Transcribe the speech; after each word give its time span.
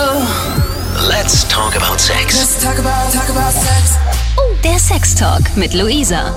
Let's 0.00 1.46
talk 1.50 1.76
about 1.76 2.00
sex. 2.00 2.34
Let's 2.34 2.64
talk 2.64 2.78
about, 2.78 3.12
talk 3.12 3.28
about 3.28 3.52
sex. 3.52 3.98
Oh, 4.38 4.56
der 4.64 4.78
Sex 4.78 5.14
Talk 5.14 5.42
mit 5.56 5.74
Luisa. 5.74 6.34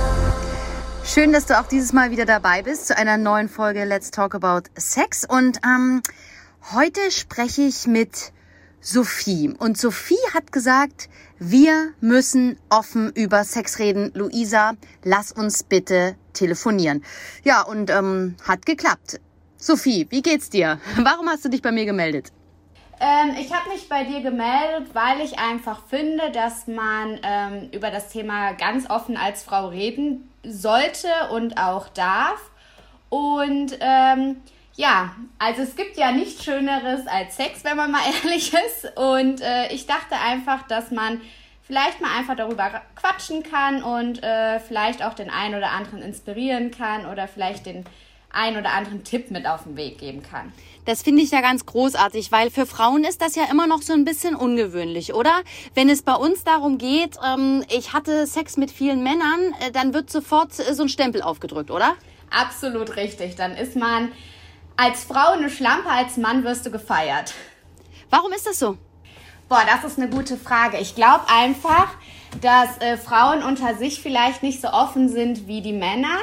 Schön, 1.05 1.32
dass 1.32 1.46
du 1.46 1.58
auch 1.58 1.68
dieses 1.68 1.94
Mal 1.94 2.12
wieder 2.12 2.26
dabei 2.26 2.62
bist 2.62 2.88
zu 2.88 2.97
einer 2.97 3.15
neuen 3.15 3.47
Folge 3.47 3.86
Let's 3.86 4.12
Talk 4.12 4.36
About 4.36 4.63
Sex. 4.76 5.23
Und 5.26 5.62
ähm, 5.65 6.02
heute 6.73 7.10
spreche 7.10 7.62
ich 7.62 7.88
mit 7.88 8.34
Sophie. 8.81 9.54
Und 9.58 9.78
Sophie 9.78 10.20
hat 10.34 10.52
gesagt, 10.52 11.08
wir 11.40 11.94
müssen 12.02 12.58
offen 12.68 13.14
über 13.14 13.46
Sex 13.46 13.80
reden. 13.80 14.12
Luisa, 14.14 14.74
lass 15.06 15.32
uns 15.32 15.64
bitte 15.64 16.18
telefonieren. 16.34 17.02
Ja, 17.45 17.62
und 17.62 17.90
ähm, 17.90 18.36
hat 18.45 18.66
geklappt. 18.66 19.22
Sophie, 19.55 20.05
wie 20.09 20.22
geht's 20.22 20.50
dir? 20.50 20.82
Warum 20.98 21.30
hast 21.30 21.45
du 21.45 21.50
dich 21.50 21.62
bei 21.62 21.72
mir 21.72 21.86
gemeldet? 21.86 22.34
Ähm, 22.99 23.35
ich 23.39 23.53
habe 23.53 23.70
mich 23.70 23.89
bei 23.89 24.03
dir 24.03 24.21
gemeldet, 24.21 24.93
weil 24.93 25.21
ich 25.21 25.39
einfach 25.39 25.85
finde, 25.88 26.31
dass 26.31 26.67
man 26.67 27.20
ähm, 27.23 27.70
über 27.71 27.91
das 27.91 28.09
Thema 28.09 28.53
ganz 28.53 28.89
offen 28.89 29.17
als 29.17 29.43
Frau 29.43 29.67
reden 29.67 30.29
sollte 30.43 31.07
und 31.31 31.57
auch 31.57 31.89
darf. 31.89 32.39
Und 33.09 33.77
ähm, 33.79 34.37
ja, 34.75 35.15
also 35.37 35.61
es 35.61 35.75
gibt 35.75 35.98
ja 35.98 36.11
nichts 36.11 36.43
Schöneres 36.43 37.05
als 37.07 37.35
Sex, 37.35 37.63
wenn 37.63 37.77
man 37.77 37.91
mal 37.91 38.01
ehrlich 38.23 38.53
ist. 38.53 38.98
Und 38.98 39.41
äh, 39.41 39.71
ich 39.73 39.85
dachte 39.85 40.15
einfach, 40.15 40.67
dass 40.67 40.91
man 40.91 41.21
vielleicht 41.62 42.01
mal 42.01 42.17
einfach 42.17 42.35
darüber 42.35 42.81
quatschen 42.95 43.43
kann 43.43 43.84
und 43.84 44.21
äh, 44.23 44.59
vielleicht 44.59 45.03
auch 45.03 45.13
den 45.13 45.29
einen 45.29 45.55
oder 45.55 45.71
anderen 45.71 46.01
inspirieren 46.01 46.71
kann 46.71 47.05
oder 47.05 47.27
vielleicht 47.27 47.65
den 47.65 47.85
einen 48.31 48.57
oder 48.57 48.71
anderen 48.71 49.03
Tipp 49.03 49.31
mit 49.31 49.45
auf 49.45 49.63
den 49.63 49.77
Weg 49.77 49.99
geben 49.99 50.23
kann. 50.23 50.51
Das 50.85 51.01
finde 51.01 51.21
ich 51.21 51.31
ja 51.31 51.41
ganz 51.41 51.65
großartig, 51.65 52.31
weil 52.31 52.51
für 52.51 52.65
Frauen 52.65 53.05
ist 53.05 53.21
das 53.21 53.35
ja 53.35 53.45
immer 53.49 53.67
noch 53.67 53.81
so 53.81 53.93
ein 53.93 54.03
bisschen 54.03 54.35
ungewöhnlich, 54.35 55.13
oder? 55.13 55.41
Wenn 55.73 55.89
es 55.89 56.01
bei 56.01 56.15
uns 56.15 56.43
darum 56.43 56.77
geht, 56.77 57.17
ähm, 57.25 57.63
ich 57.70 57.93
hatte 57.93 58.27
Sex 58.27 58.57
mit 58.57 58.70
vielen 58.70 59.01
Männern, 59.01 59.53
äh, 59.62 59.71
dann 59.71 59.93
wird 59.93 60.09
sofort 60.09 60.59
äh, 60.59 60.73
so 60.73 60.84
ein 60.84 60.90
Stempel 60.90 61.21
aufgedrückt, 61.21 61.71
oder? 61.71 61.95
Absolut 62.29 62.98
richtig. 62.98 63.35
Dann 63.35 63.55
ist 63.55 63.75
man 63.75 64.12
als 64.75 65.03
Frau 65.06 65.34
eine 65.34 65.50
Schlampe, 65.50 65.90
als 65.90 66.17
Mann 66.17 66.44
wirst 66.44 66.66
du 66.66 66.72
gefeiert. 66.72 67.34
Warum 68.09 68.34
ist 68.34 68.45
das 68.45 68.59
so? 68.59 68.78
Boah, 69.47 69.64
das 69.66 69.90
ist 69.90 70.00
eine 70.00 70.09
gute 70.09 70.36
Frage. 70.36 70.78
Ich 70.80 70.95
glaube 70.95 71.25
einfach, 71.28 71.90
dass 72.42 72.78
äh, 72.80 72.97
Frauen 72.97 73.44
unter 73.44 73.75
sich 73.75 74.02
vielleicht 74.02 74.44
nicht 74.44 74.62
so 74.62 74.70
offen 74.70 75.09
sind 75.09 75.47
wie 75.47 75.62
die 75.62 75.73
Männer 75.73 76.18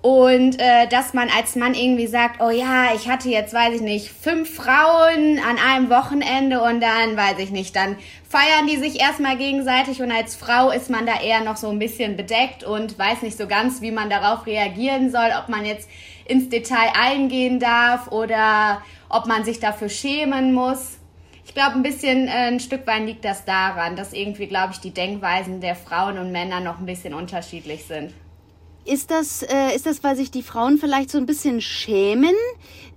und 0.00 0.60
äh, 0.60 0.86
dass 0.86 1.12
man 1.12 1.28
als 1.36 1.56
Mann 1.56 1.74
irgendwie 1.74 2.06
sagt, 2.06 2.40
oh 2.40 2.50
ja, 2.50 2.94
ich 2.94 3.08
hatte 3.08 3.28
jetzt, 3.28 3.52
weiß 3.52 3.74
ich 3.74 3.80
nicht, 3.80 4.10
fünf 4.10 4.54
Frauen 4.54 5.40
an 5.40 5.58
einem 5.58 5.90
Wochenende 5.90 6.62
und 6.62 6.80
dann, 6.80 7.16
weiß 7.16 7.38
ich 7.40 7.50
nicht, 7.50 7.74
dann 7.74 7.96
feiern 8.28 8.68
die 8.68 8.76
sich 8.76 9.00
erstmal 9.00 9.36
gegenseitig 9.36 10.00
und 10.00 10.12
als 10.12 10.36
Frau 10.36 10.70
ist 10.70 10.88
man 10.88 11.04
da 11.04 11.20
eher 11.20 11.42
noch 11.42 11.56
so 11.56 11.68
ein 11.68 11.80
bisschen 11.80 12.16
bedeckt 12.16 12.62
und 12.62 12.96
weiß 12.96 13.22
nicht 13.22 13.36
so 13.36 13.48
ganz, 13.48 13.80
wie 13.80 13.90
man 13.90 14.08
darauf 14.08 14.46
reagieren 14.46 15.10
soll, 15.10 15.30
ob 15.36 15.48
man 15.48 15.64
jetzt 15.64 15.88
ins 16.26 16.48
Detail 16.48 16.92
eingehen 16.94 17.58
darf 17.58 18.12
oder 18.12 18.82
ob 19.08 19.26
man 19.26 19.44
sich 19.44 19.58
dafür 19.58 19.88
schämen 19.88 20.52
muss. 20.52 20.98
Ich 21.44 21.54
glaube, 21.54 21.72
ein 21.72 21.82
bisschen, 21.82 22.28
äh, 22.28 22.48
ein 22.48 22.60
Stück 22.60 22.86
weit 22.86 23.04
liegt 23.04 23.24
das 23.24 23.44
daran, 23.44 23.96
dass 23.96 24.12
irgendwie, 24.12 24.46
glaube 24.46 24.74
ich, 24.74 24.78
die 24.78 24.92
Denkweisen 24.92 25.60
der 25.60 25.74
Frauen 25.74 26.18
und 26.18 26.30
Männer 26.30 26.60
noch 26.60 26.78
ein 26.78 26.86
bisschen 26.86 27.14
unterschiedlich 27.14 27.84
sind. 27.86 28.12
Ist 28.88 29.10
das, 29.10 29.42
äh, 29.42 29.74
ist 29.76 29.84
das, 29.84 30.02
weil 30.02 30.16
sich 30.16 30.30
die 30.30 30.42
Frauen 30.42 30.78
vielleicht 30.78 31.10
so 31.10 31.18
ein 31.18 31.26
bisschen 31.26 31.60
schämen? 31.60 32.34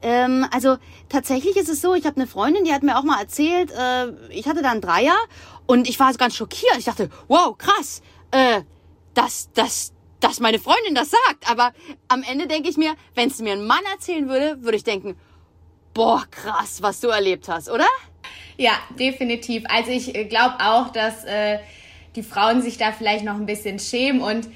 Ähm, 0.01 0.47
also 0.49 0.77
tatsächlich 1.09 1.57
ist 1.57 1.67
es 1.67 1.81
so, 1.81 1.93
ich 1.93 2.05
habe 2.05 2.15
eine 2.15 2.27
Freundin, 2.27 2.63
die 2.63 2.71
hat 2.73 2.81
mir 2.81 2.97
auch 2.97 3.03
mal 3.03 3.19
erzählt, 3.19 3.71
äh, 3.71 4.11
ich 4.29 4.47
hatte 4.47 4.61
da 4.61 4.71
einen 4.71 4.79
Dreier 4.79 5.17
und 5.65 5.89
ich 5.89 5.99
war 5.99 6.13
ganz 6.13 6.37
schockiert. 6.37 6.77
Ich 6.77 6.85
dachte, 6.85 7.09
wow, 7.27 7.57
krass, 7.57 8.01
äh, 8.31 8.61
dass, 9.15 9.51
dass, 9.51 9.91
dass 10.21 10.39
meine 10.39 10.59
Freundin 10.59 10.95
das 10.95 11.09
sagt. 11.11 11.51
Aber 11.51 11.73
am 12.07 12.23
Ende 12.23 12.47
denke 12.47 12.69
ich 12.69 12.77
mir, 12.77 12.95
wenn 13.15 13.27
es 13.27 13.39
mir 13.39 13.51
ein 13.51 13.67
Mann 13.67 13.83
erzählen 13.91 14.29
würde, 14.29 14.63
würde 14.63 14.77
ich 14.77 14.85
denken, 14.85 15.17
boah, 15.93 16.23
krass, 16.31 16.81
was 16.81 17.01
du 17.01 17.09
erlebt 17.09 17.49
hast, 17.49 17.69
oder? 17.69 17.87
Ja, 18.55 18.79
definitiv. 18.97 19.65
Also 19.67 19.91
ich 19.91 20.15
äh, 20.15 20.23
glaube 20.23 20.55
auch, 20.61 20.87
dass 20.93 21.25
äh, 21.25 21.59
die 22.15 22.23
Frauen 22.23 22.61
sich 22.61 22.77
da 22.77 22.93
vielleicht 22.93 23.25
noch 23.25 23.35
ein 23.35 23.45
bisschen 23.45 23.77
schämen 23.77 24.21
und 24.21 24.47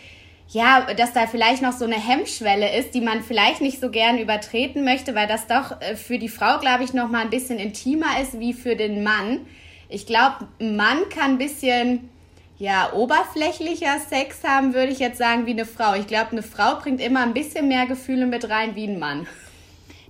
ja, 0.49 0.93
dass 0.93 1.13
da 1.13 1.27
vielleicht 1.27 1.61
noch 1.61 1.73
so 1.73 1.85
eine 1.85 1.95
Hemmschwelle 1.95 2.77
ist, 2.77 2.93
die 2.93 3.01
man 3.01 3.23
vielleicht 3.23 3.61
nicht 3.61 3.79
so 3.79 3.89
gern 3.89 4.19
übertreten 4.19 4.83
möchte, 4.83 5.15
weil 5.15 5.27
das 5.27 5.47
doch 5.47 5.81
äh, 5.81 5.95
für 5.95 6.19
die 6.19 6.29
Frau, 6.29 6.59
glaube 6.59 6.83
ich, 6.83 6.93
noch 6.93 7.09
mal 7.09 7.21
ein 7.21 7.29
bisschen 7.29 7.57
intimer 7.57 8.19
ist 8.21 8.39
wie 8.39 8.53
für 8.53 8.75
den 8.75 9.03
Mann. 9.03 9.45
Ich 9.89 10.05
glaube, 10.05 10.47
ein 10.59 10.75
Mann 10.75 11.09
kann 11.09 11.31
ein 11.31 11.37
bisschen 11.37 12.09
ja, 12.57 12.93
oberflächlicher 12.93 13.99
Sex 13.99 14.43
haben, 14.43 14.73
würde 14.73 14.91
ich 14.91 14.99
jetzt 14.99 15.17
sagen, 15.17 15.45
wie 15.45 15.51
eine 15.51 15.65
Frau. 15.65 15.95
Ich 15.95 16.07
glaube, 16.07 16.31
eine 16.31 16.43
Frau 16.43 16.75
bringt 16.79 17.01
immer 17.01 17.21
ein 17.21 17.33
bisschen 17.33 17.67
mehr 17.67 17.85
Gefühle 17.85 18.25
mit 18.25 18.49
rein 18.49 18.75
wie 18.75 18.87
ein 18.87 18.99
Mann. 18.99 19.27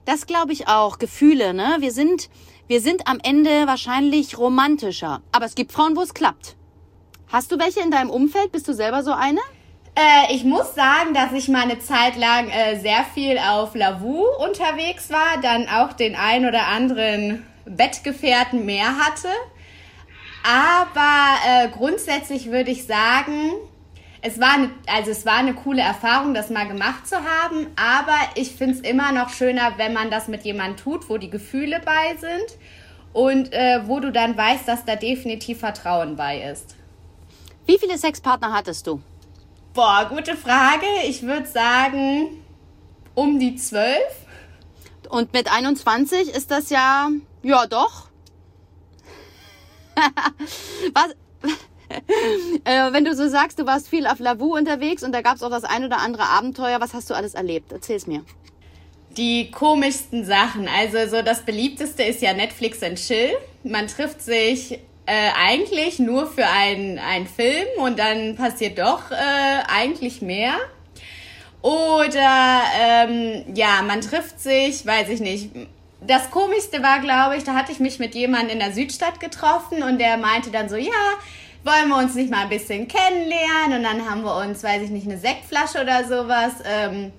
Das 0.05 0.27
glaube 0.27 0.53
ich 0.53 0.67
auch. 0.67 0.99
Gefühle, 0.99 1.53
ne? 1.53 1.77
Wir 1.79 1.91
sind, 1.91 2.29
wir 2.67 2.81
sind 2.81 3.07
am 3.07 3.19
Ende 3.23 3.65
wahrscheinlich 3.65 4.37
romantischer. 4.37 5.21
Aber 5.31 5.45
es 5.45 5.55
gibt 5.55 5.71
Frauen, 5.71 5.95
wo 5.95 6.01
es 6.01 6.13
klappt. 6.13 6.55
Hast 7.29 7.51
du 7.51 7.57
welche 7.57 7.79
in 7.79 7.89
deinem 7.89 8.11
Umfeld? 8.11 8.51
Bist 8.51 8.67
du 8.67 8.73
selber 8.73 9.01
so 9.01 9.11
eine? 9.11 9.39
Äh, 9.95 10.33
ich 10.33 10.43
muss 10.43 10.75
sagen, 10.75 11.13
dass 11.13 11.31
ich 11.31 11.47
mal 11.47 11.63
eine 11.63 11.79
Zeit 11.79 12.17
lang 12.17 12.49
äh, 12.49 12.77
sehr 12.79 13.05
viel 13.13 13.37
auf 13.37 13.75
Lavu 13.75 14.25
unterwegs 14.43 15.09
war, 15.09 15.39
dann 15.41 15.69
auch 15.69 15.93
den 15.93 16.15
ein 16.15 16.45
oder 16.45 16.67
anderen 16.67 17.45
Bettgefährten 17.65 18.65
mehr 18.65 18.97
hatte. 18.97 19.29
Aber 20.43 21.37
äh, 21.47 21.69
grundsätzlich 21.69 22.51
würde 22.51 22.71
ich 22.71 22.85
sagen, 22.85 23.51
es 24.21 24.39
war, 24.39 24.53
eine, 24.53 24.71
also 24.87 25.11
es 25.11 25.25
war 25.25 25.37
eine 25.37 25.53
coole 25.53 25.81
Erfahrung, 25.81 26.33
das 26.33 26.49
mal 26.49 26.67
gemacht 26.67 27.07
zu 27.07 27.15
haben. 27.15 27.67
Aber 27.75 28.17
ich 28.35 28.51
finde 28.51 28.75
es 28.75 28.81
immer 28.81 29.11
noch 29.11 29.29
schöner, 29.29 29.73
wenn 29.77 29.93
man 29.93 30.11
das 30.11 30.27
mit 30.27 30.43
jemandem 30.43 30.77
tut, 30.77 31.09
wo 31.09 31.17
die 31.17 31.29
Gefühle 31.29 31.79
bei 31.85 32.17
sind 32.17 32.59
und 33.13 33.53
äh, 33.53 33.81
wo 33.85 33.99
du 33.99 34.11
dann 34.11 34.35
weißt, 34.35 34.67
dass 34.67 34.83
da 34.83 34.95
definitiv 34.95 35.59
Vertrauen 35.59 36.15
bei 36.15 36.41
ist. 36.41 36.75
Wie 37.65 37.79
viele 37.79 37.97
Sexpartner 37.97 38.51
hattest 38.51 38.85
du? 38.87 38.99
Boah, 39.75 40.05
gute 40.07 40.37
Frage. 40.37 40.85
Ich 41.05 41.23
würde 41.23 41.45
sagen, 41.45 42.41
um 43.13 43.39
die 43.39 43.57
zwölf. 43.57 44.25
Und 45.09 45.33
mit 45.33 45.51
21 45.51 46.29
ist 46.29 46.49
das 46.49 46.69
ja, 46.69 47.09
ja 47.43 47.67
doch. 47.67 48.07
Was? 50.93 51.09
äh, 52.63 52.93
wenn 52.93 53.03
du 53.03 53.13
so 53.15 53.27
sagst, 53.27 53.59
du 53.59 53.65
warst 53.65 53.89
viel 53.89 54.07
auf 54.07 54.19
Lavu 54.19 54.55
unterwegs 54.55 55.03
und 55.03 55.11
da 55.11 55.21
gab 55.21 55.35
es 55.35 55.43
auch 55.43 55.49
das 55.49 55.65
ein 55.65 55.83
oder 55.83 55.97
andere 55.99 56.23
Abenteuer, 56.23 56.79
was 56.79 56.93
hast 56.93 57.09
du 57.09 57.13
alles 57.13 57.35
erlebt? 57.35 57.73
Erzähl's 57.73 58.07
mir. 58.07 58.23
Die 59.17 59.51
komischsten 59.51 60.23
Sachen. 60.23 60.69
Also 60.69 61.17
so 61.17 61.21
das 61.21 61.41
beliebteste 61.41 62.03
ist 62.03 62.21
ja 62.21 62.33
Netflix 62.33 62.81
and 62.81 62.97
Chill. 62.97 63.33
Man 63.63 63.87
trifft 63.87 64.21
sich 64.21 64.79
äh, 65.05 65.29
eigentlich 65.35 65.99
nur 65.99 66.27
für 66.27 66.47
einen, 66.47 66.99
Film 67.27 67.67
und 67.77 67.99
dann 67.99 68.35
passiert 68.35 68.79
doch 68.79 69.11
äh, 69.11 69.15
eigentlich 69.67 70.21
mehr. 70.21 70.53
Oder 71.61 72.61
ähm, 72.79 73.43
ja, 73.55 73.81
man 73.81 74.01
trifft 74.01 74.39
sich, 74.39 74.85
weiß 74.85 75.09
ich 75.09 75.19
nicht. 75.19 75.49
Das 76.01 76.29
Komischste 76.29 76.83
war, 76.83 76.99
glaube 76.99 77.37
ich, 77.37 77.43
da 77.43 77.53
hatte 77.53 77.71
ich 77.71 77.79
mich 77.79 77.97
mit 77.97 78.13
jemandem 78.13 78.51
in 78.51 78.59
der 78.59 78.71
Südstadt 78.71 79.19
getroffen 79.19 79.81
und 79.81 79.97
der 79.97 80.17
meinte 80.17 80.51
dann 80.51 80.69
so, 80.69 80.75
ja, 80.75 80.91
wollen 81.63 81.89
wir 81.89 81.97
uns 81.97 82.13
nicht 82.13 82.29
mal 82.29 82.43
ein 82.43 82.49
bisschen 82.49 82.87
kennenlernen? 82.87 83.77
Und 83.77 83.83
dann 83.83 84.07
haben 84.07 84.23
wir 84.23 84.35
uns, 84.37 84.63
weiß 84.63 84.83
ich 84.83 84.91
nicht, 84.91 85.07
eine 85.07 85.17
Sektflasche 85.17 85.81
oder 85.81 86.03
sowas 86.03 86.53
ähm, 86.63 87.11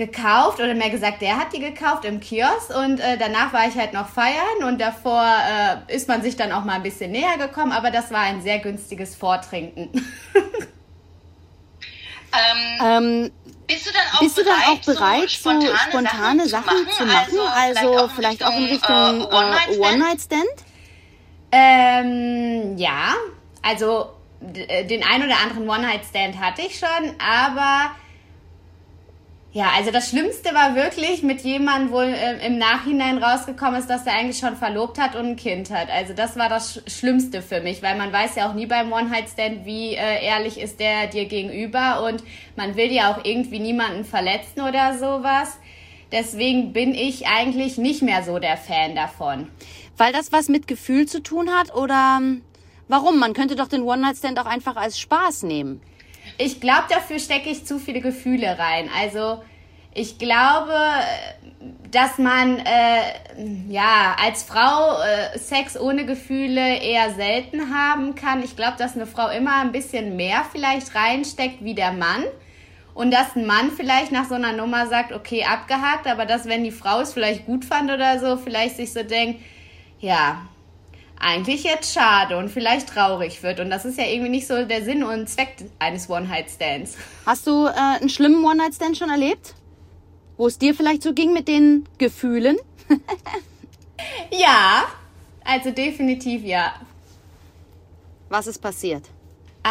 gekauft 0.00 0.58
oder 0.58 0.74
mehr 0.74 0.90
gesagt, 0.90 1.20
der 1.22 1.36
hat 1.38 1.52
die 1.52 1.60
gekauft 1.60 2.04
im 2.04 2.18
Kiosk 2.20 2.74
und 2.74 2.98
äh, 2.98 3.18
danach 3.18 3.52
war 3.52 3.68
ich 3.68 3.76
halt 3.76 3.92
noch 3.92 4.08
feiern 4.08 4.64
und 4.66 4.80
davor 4.80 5.22
äh, 5.22 5.94
ist 5.94 6.08
man 6.08 6.22
sich 6.22 6.36
dann 6.36 6.50
auch 6.50 6.64
mal 6.64 6.74
ein 6.74 6.82
bisschen 6.82 7.12
näher 7.12 7.36
gekommen, 7.38 7.70
aber 7.70 7.90
das 7.90 8.10
war 8.10 8.20
ein 8.20 8.40
sehr 8.42 8.58
günstiges 8.58 9.14
Vortrinken. 9.14 9.90
ähm, 12.32 12.80
ähm, 12.82 13.30
bist 13.68 13.86
du 13.86 13.90
dann 13.92 14.02
auch 14.14 14.20
bist 14.20 14.36
bereit, 14.36 14.48
dann 14.48 14.78
auch 14.78 14.80
bereit 14.80 15.28
so 15.28 15.28
spontane, 15.28 15.68
so 15.68 15.76
spontane 15.76 16.48
Sachen, 16.48 16.64
Sachen, 16.64 16.90
zu 16.90 17.04
machen? 17.04 17.38
Also, 17.38 17.88
also 17.88 18.10
vielleicht, 18.16 18.42
auch 18.42 18.56
in 18.56 18.64
Richtung, 18.64 19.20
Richtung 19.20 19.32
äh, 19.32 19.78
One-Night-Stand? 19.78 20.42
One 20.42 20.70
ähm, 21.52 22.78
ja, 22.78 23.14
also 23.62 24.10
äh, 24.54 24.86
den 24.86 25.04
ein 25.04 25.22
oder 25.22 25.38
anderen 25.38 25.68
One-Night-Stand 25.68 26.40
hatte 26.40 26.62
ich 26.62 26.78
schon, 26.78 27.14
aber 27.18 27.90
ja, 29.52 29.70
also 29.76 29.90
das 29.90 30.10
Schlimmste 30.10 30.54
war 30.54 30.76
wirklich 30.76 31.24
mit 31.24 31.40
jemandem, 31.40 31.90
wo 31.90 32.00
äh, 32.00 32.46
im 32.46 32.58
Nachhinein 32.58 33.18
rausgekommen 33.18 33.80
ist, 33.80 33.90
dass 33.90 34.06
er 34.06 34.12
eigentlich 34.12 34.38
schon 34.38 34.56
verlobt 34.56 34.96
hat 34.96 35.16
und 35.16 35.26
ein 35.26 35.36
Kind 35.36 35.70
hat. 35.70 35.90
Also 35.90 36.14
das 36.14 36.36
war 36.36 36.48
das 36.48 36.80
Schlimmste 36.86 37.42
für 37.42 37.60
mich, 37.60 37.82
weil 37.82 37.98
man 37.98 38.12
weiß 38.12 38.36
ja 38.36 38.48
auch 38.48 38.54
nie 38.54 38.66
beim 38.66 38.92
One-Night-Stand, 38.92 39.64
wie 39.64 39.94
äh, 39.94 40.24
ehrlich 40.24 40.60
ist 40.60 40.78
der 40.78 41.08
dir 41.08 41.24
gegenüber 41.24 42.04
und 42.06 42.22
man 42.54 42.76
will 42.76 42.92
ja 42.92 43.12
auch 43.12 43.24
irgendwie 43.24 43.58
niemanden 43.58 44.04
verletzen 44.04 44.60
oder 44.60 44.96
sowas. 44.96 45.58
Deswegen 46.12 46.72
bin 46.72 46.94
ich 46.94 47.26
eigentlich 47.26 47.76
nicht 47.76 48.02
mehr 48.02 48.22
so 48.22 48.38
der 48.38 48.56
Fan 48.56 48.94
davon. 48.94 49.48
Weil 49.96 50.12
das 50.12 50.32
was 50.32 50.48
mit 50.48 50.68
Gefühl 50.68 51.06
zu 51.06 51.24
tun 51.24 51.50
hat 51.50 51.74
oder 51.74 52.18
ähm, 52.20 52.42
warum? 52.86 53.18
Man 53.18 53.32
könnte 53.32 53.56
doch 53.56 53.68
den 53.68 53.82
One-Night-Stand 53.82 54.38
auch 54.38 54.46
einfach 54.46 54.76
als 54.76 54.98
Spaß 55.00 55.42
nehmen. 55.42 55.80
Ich 56.42 56.58
glaube, 56.58 56.84
dafür 56.88 57.18
stecke 57.18 57.50
ich 57.50 57.66
zu 57.66 57.78
viele 57.78 58.00
Gefühle 58.00 58.58
rein. 58.58 58.88
Also 58.98 59.42
ich 59.92 60.18
glaube, 60.18 60.74
dass 61.90 62.16
man 62.16 62.60
äh, 62.60 63.68
ja 63.68 64.16
als 64.18 64.44
Frau 64.44 65.02
äh, 65.02 65.38
Sex 65.38 65.78
ohne 65.78 66.06
Gefühle 66.06 66.78
eher 66.78 67.10
selten 67.10 67.74
haben 67.74 68.14
kann. 68.14 68.42
Ich 68.42 68.56
glaube, 68.56 68.78
dass 68.78 68.94
eine 68.94 69.06
Frau 69.06 69.28
immer 69.28 69.60
ein 69.60 69.70
bisschen 69.70 70.16
mehr 70.16 70.46
vielleicht 70.50 70.94
reinsteckt 70.94 71.62
wie 71.62 71.74
der 71.74 71.92
Mann. 71.92 72.24
Und 72.94 73.12
dass 73.12 73.36
ein 73.36 73.44
Mann 73.44 73.70
vielleicht 73.70 74.10
nach 74.10 74.24
so 74.24 74.34
einer 74.34 74.52
Nummer 74.52 74.86
sagt, 74.86 75.12
okay, 75.12 75.44
abgehakt, 75.44 76.06
aber 76.06 76.24
dass, 76.24 76.46
wenn 76.46 76.64
die 76.64 76.70
Frau 76.70 77.02
es 77.02 77.12
vielleicht 77.12 77.44
gut 77.44 77.66
fand 77.66 77.90
oder 77.90 78.18
so, 78.18 78.38
vielleicht 78.38 78.76
sich 78.76 78.94
so 78.94 79.02
denkt, 79.02 79.42
ja, 80.00 80.40
eigentlich 81.20 81.64
jetzt 81.64 81.92
schade 81.92 82.36
und 82.38 82.48
vielleicht 82.48 82.88
traurig 82.88 83.42
wird. 83.42 83.60
Und 83.60 83.70
das 83.70 83.84
ist 83.84 83.98
ja 83.98 84.04
irgendwie 84.04 84.30
nicht 84.30 84.46
so 84.46 84.64
der 84.64 84.82
Sinn 84.82 85.04
und 85.04 85.28
Zweck 85.28 85.56
eines 85.78 86.08
One-Night-Stands. 86.08 86.96
Hast 87.26 87.46
du 87.46 87.66
äh, 87.66 87.72
einen 87.72 88.08
schlimmen 88.08 88.44
One-Night-Stand 88.44 88.96
schon 88.96 89.10
erlebt? 89.10 89.54
Wo 90.36 90.46
es 90.46 90.58
dir 90.58 90.74
vielleicht 90.74 91.02
so 91.02 91.12
ging 91.12 91.32
mit 91.32 91.46
den 91.46 91.86
Gefühlen? 91.98 92.56
ja, 94.30 94.84
also 95.44 95.70
definitiv 95.70 96.42
ja. 96.42 96.74
Was 98.30 98.46
ist 98.46 98.58
passiert? 98.58 99.04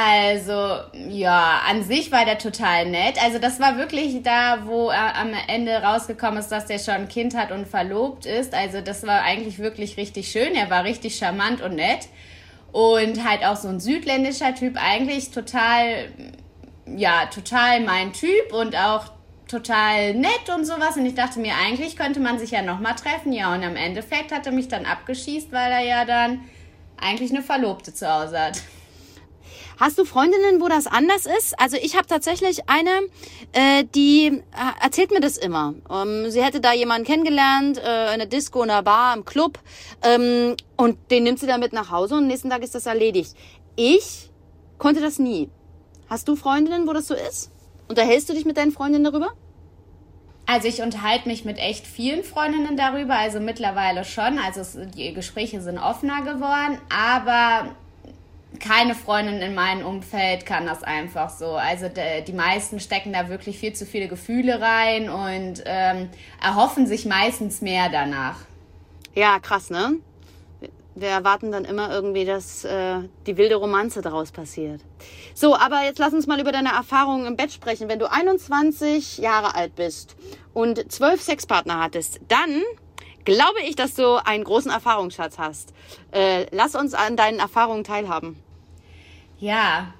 Also, 0.01 0.77
ja, 1.09 1.61
an 1.67 1.83
sich 1.83 2.09
war 2.09 2.23
der 2.23 2.37
total 2.37 2.85
nett. 2.85 3.21
Also, 3.21 3.37
das 3.37 3.59
war 3.59 3.77
wirklich 3.77 4.23
da, 4.23 4.65
wo 4.65 4.89
er 4.89 5.17
am 5.17 5.33
Ende 5.47 5.73
rausgekommen 5.75 6.39
ist, 6.39 6.47
dass 6.47 6.67
der 6.67 6.79
schon 6.79 6.93
ein 6.93 7.07
Kind 7.09 7.35
hat 7.35 7.51
und 7.51 7.67
verlobt 7.67 8.25
ist. 8.25 8.53
Also, 8.53 8.79
das 8.79 9.05
war 9.05 9.23
eigentlich 9.23 9.59
wirklich 9.59 9.97
richtig 9.97 10.31
schön. 10.31 10.55
Er 10.55 10.69
war 10.69 10.85
richtig 10.85 11.17
charmant 11.17 11.59
und 11.59 11.75
nett. 11.75 12.07
Und 12.71 13.27
halt 13.27 13.43
auch 13.43 13.57
so 13.57 13.67
ein 13.67 13.81
südländischer 13.81 14.55
Typ, 14.55 14.77
eigentlich 14.81 15.31
total, 15.31 16.13
ja, 16.85 17.25
total 17.25 17.81
mein 17.81 18.13
Typ 18.13 18.53
und 18.53 18.77
auch 18.77 19.11
total 19.49 20.13
nett 20.13 20.49
und 20.55 20.63
sowas. 20.63 20.95
Und 20.95 21.07
ich 21.07 21.15
dachte 21.15 21.41
mir, 21.41 21.55
eigentlich 21.65 21.97
könnte 21.97 22.21
man 22.21 22.39
sich 22.39 22.51
ja 22.51 22.61
nochmal 22.61 22.95
treffen. 22.95 23.33
Ja, 23.33 23.53
und 23.53 23.65
am 23.65 23.75
Endeffekt 23.75 24.31
hat 24.31 24.45
er 24.45 24.53
mich 24.53 24.69
dann 24.69 24.85
abgeschießt, 24.85 25.51
weil 25.51 25.73
er 25.73 25.83
ja 25.83 26.05
dann 26.05 26.39
eigentlich 26.95 27.31
eine 27.31 27.41
Verlobte 27.41 27.93
zu 27.93 28.09
Hause 28.09 28.39
hat. 28.39 28.61
Hast 29.79 29.97
du 29.97 30.03
Freundinnen, 30.03 30.59
wo 30.59 30.67
das 30.67 30.87
anders 30.87 31.25
ist? 31.25 31.57
Also 31.57 31.77
ich 31.81 31.95
habe 31.95 32.05
tatsächlich 32.05 32.67
eine, 32.67 32.89
äh, 33.53 33.85
die 33.95 34.25
äh, 34.27 34.83
erzählt 34.83 35.11
mir 35.11 35.21
das 35.21 35.37
immer. 35.37 35.73
Ähm, 35.89 36.29
sie 36.29 36.43
hätte 36.43 36.59
da 36.59 36.73
jemanden 36.73 37.07
kennengelernt, 37.07 37.77
äh, 37.77 38.11
in 38.11 38.19
der 38.19 38.27
Disco, 38.27 38.61
in 38.61 38.69
einer 38.69 38.83
Bar, 38.83 39.15
im 39.15 39.23
Club. 39.23 39.57
Ähm, 40.03 40.57
und 40.75 40.97
den 41.11 41.23
nimmt 41.23 41.39
sie 41.39 41.47
dann 41.47 41.61
mit 41.61 41.71
nach 41.71 41.91
Hause 41.91 42.15
und 42.15 42.27
nächsten 42.27 42.49
Tag 42.49 42.61
ist 42.61 42.75
das 42.75 42.87
erledigt. 42.87 43.37
Ich 43.77 44.29
konnte 44.79 44.99
das 44.99 45.17
nie. 45.17 45.49
Hast 46.09 46.27
du 46.27 46.35
Freundinnen, 46.35 46.85
wo 46.85 46.91
das 46.91 47.07
so 47.07 47.13
ist? 47.13 47.49
Unterhältst 47.87 48.27
du 48.27 48.33
dich 48.33 48.43
mit 48.43 48.57
deinen 48.57 48.73
Freundinnen 48.73 49.05
darüber? 49.05 49.29
Also 50.45 50.67
ich 50.67 50.81
unterhalte 50.81 51.29
mich 51.29 51.45
mit 51.45 51.57
echt 51.57 51.87
vielen 51.87 52.25
Freundinnen 52.25 52.75
darüber, 52.75 53.15
also 53.15 53.39
mittlerweile 53.39 54.03
schon. 54.03 54.39
Also 54.39 54.59
es, 54.59 54.77
die 54.93 55.13
Gespräche 55.13 55.61
sind 55.61 55.77
offener 55.77 56.23
geworden, 56.23 56.79
aber 56.89 57.75
keine 58.59 58.95
Freundin 58.95 59.41
in 59.41 59.55
meinem 59.55 59.85
Umfeld 59.85 60.45
kann 60.45 60.65
das 60.65 60.83
einfach 60.83 61.29
so. 61.29 61.55
Also 61.55 61.87
die 61.89 62.33
meisten 62.33 62.79
stecken 62.79 63.13
da 63.13 63.29
wirklich 63.29 63.57
viel 63.57 63.73
zu 63.73 63.85
viele 63.85 64.07
Gefühle 64.07 64.61
rein 64.61 65.09
und 65.09 65.63
ähm, 65.65 66.09
erhoffen 66.41 66.87
sich 66.87 67.05
meistens 67.05 67.61
mehr 67.61 67.89
danach. 67.89 68.37
Ja, 69.15 69.39
krass, 69.39 69.69
ne? 69.69 69.95
Wir 70.95 71.09
erwarten 71.09 71.51
dann 71.51 71.63
immer 71.63 71.89
irgendwie, 71.91 72.25
dass 72.25 72.65
äh, 72.65 72.99
die 73.25 73.37
wilde 73.37 73.55
Romanze 73.55 74.01
daraus 74.01 74.31
passiert. 74.31 74.81
So, 75.33 75.55
aber 75.55 75.83
jetzt 75.83 75.99
lass 75.99 76.13
uns 76.13 76.27
mal 76.27 76.41
über 76.41 76.51
deine 76.51 76.69
Erfahrungen 76.69 77.25
im 77.25 77.37
Bett 77.37 77.53
sprechen. 77.53 77.87
Wenn 77.87 77.99
du 77.99 78.11
21 78.11 79.19
Jahre 79.19 79.55
alt 79.55 79.75
bist 79.75 80.17
und 80.53 80.91
zwölf 80.91 81.21
Sexpartner 81.21 81.79
hattest, 81.79 82.19
dann 82.27 82.63
glaube 83.23 83.61
ich, 83.65 83.75
dass 83.75 83.93
du 83.93 84.15
einen 84.25 84.43
großen 84.43 84.71
Erfahrungsschatz 84.71 85.37
hast. 85.37 85.73
Äh, 86.11 86.47
lass 86.51 86.75
uns 86.75 86.93
an 86.93 87.15
deinen 87.15 87.39
Erfahrungen 87.39 87.83
teilhaben. 87.83 88.41
Ja, 89.39 89.93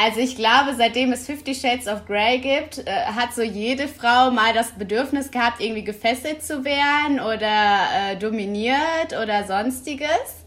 also 0.00 0.20
ich 0.20 0.36
glaube, 0.36 0.74
seitdem 0.76 1.10
es 1.10 1.26
Fifty 1.26 1.54
Shades 1.54 1.88
of 1.88 2.06
Grey 2.06 2.38
gibt, 2.38 2.78
äh, 2.78 3.06
hat 3.16 3.34
so 3.34 3.42
jede 3.42 3.88
Frau 3.88 4.30
mal 4.30 4.52
das 4.54 4.70
Bedürfnis 4.72 5.32
gehabt, 5.32 5.60
irgendwie 5.60 5.82
gefesselt 5.82 6.44
zu 6.44 6.64
werden 6.64 7.18
oder 7.18 8.12
äh, 8.12 8.16
dominiert 8.16 9.12
oder 9.20 9.44
sonstiges. 9.44 10.44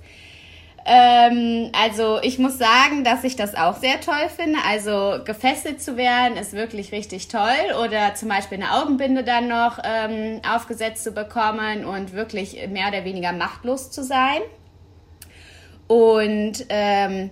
Ähm, 0.86 1.69
also 1.74 2.19
ich 2.22 2.39
muss 2.39 2.57
sagen, 2.57 3.04
dass 3.04 3.25
ich 3.25 3.36
das 3.36 3.54
auch 3.54 3.75
sehr 3.75 4.00
toll 4.00 4.30
finde. 4.33 4.57
Also 4.68 5.22
gefesselt 5.25 5.81
zu 5.81 5.98
werden 5.98 6.38
ist 6.38 6.54
wirklich 6.54 6.94
richtig 6.94 7.28
toll. 7.28 7.75
Oder 7.83 8.16
zum 8.16 8.30
Beispiel 8.30 8.57
eine 8.57 8.72
Augenbinde 8.81 9.24
dann 9.24 9.50
noch 9.50 9.80
ähm, 9.83 10.39
aufgesetzt 10.50 11.04
zu 11.04 11.12
bekommen 11.12 11.83
und 11.83 12.13
wirklich 12.13 12.57
mehr 12.69 12.88
oder 12.88 13.04
weniger 13.04 13.33
machtlos 13.33 13.92
zu 13.92 14.01
sein. 14.01 14.42
Und 15.88 16.66
ähm, 16.69 17.31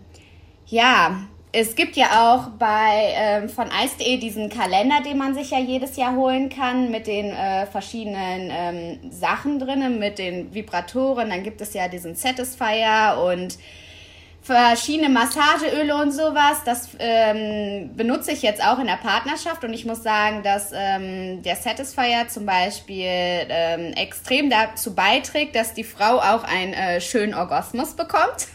ja, 0.69 1.21
es 1.51 1.75
gibt 1.75 1.95
ja 1.95 2.31
auch 2.31 2.49
bei 2.59 3.13
ähm, 3.15 3.49
von 3.49 3.67
Ice.de 3.67 4.17
diesen 4.17 4.49
Kalender, 4.49 5.01
den 5.03 5.17
man 5.17 5.33
sich 5.33 5.49
ja 5.49 5.57
jedes 5.59 5.95
Jahr 5.95 6.15
holen 6.15 6.49
kann 6.49 6.91
mit 6.91 7.07
den 7.07 7.31
äh, 7.31 7.65
verschiedenen 7.65 8.51
ähm, 8.51 9.11
Sachen 9.11 9.57
drinnen, 9.57 9.97
mit 9.97 10.19
den 10.19 10.53
Vibratoren. 10.53 11.29
Dann 11.29 11.41
gibt 11.41 11.59
es 11.61 11.73
ja 11.73 11.87
diesen 11.87 12.13
Satisfier 12.13 13.19
und 13.25 13.57
verschiedene 14.43 15.09
Massageöle 15.09 15.95
und 15.95 16.11
sowas. 16.11 16.63
Das 16.65 16.89
ähm, 16.99 17.95
benutze 17.95 18.31
ich 18.31 18.43
jetzt 18.43 18.63
auch 18.63 18.77
in 18.77 18.85
der 18.85 18.97
Partnerschaft 18.97 19.63
und 19.63 19.73
ich 19.73 19.85
muss 19.85 20.03
sagen, 20.03 20.43
dass 20.43 20.71
ähm, 20.71 21.41
der 21.41 21.55
Satisfier 21.55 22.27
zum 22.27 22.45
Beispiel 22.45 23.07
ähm, 23.07 23.93
extrem 23.93 24.51
dazu 24.51 24.93
beiträgt, 24.93 25.55
dass 25.55 25.73
die 25.73 25.83
Frau 25.83 26.17
auch 26.19 26.43
einen 26.43 26.73
äh, 26.73 27.01
schönen 27.01 27.33
Orgasmus 27.33 27.95
bekommt. 27.95 28.47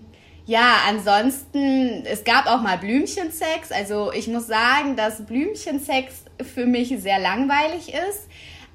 Ja, 0.50 0.78
ansonsten, 0.88 2.04
es 2.06 2.24
gab 2.24 2.48
auch 2.48 2.60
mal 2.60 2.76
Blümchensex. 2.76 3.70
Also 3.70 4.12
ich 4.12 4.26
muss 4.26 4.48
sagen, 4.48 4.96
dass 4.96 5.24
Blümchensex 5.24 6.24
für 6.42 6.66
mich 6.66 6.88
sehr 6.98 7.20
langweilig 7.20 7.94
ist. 7.94 8.26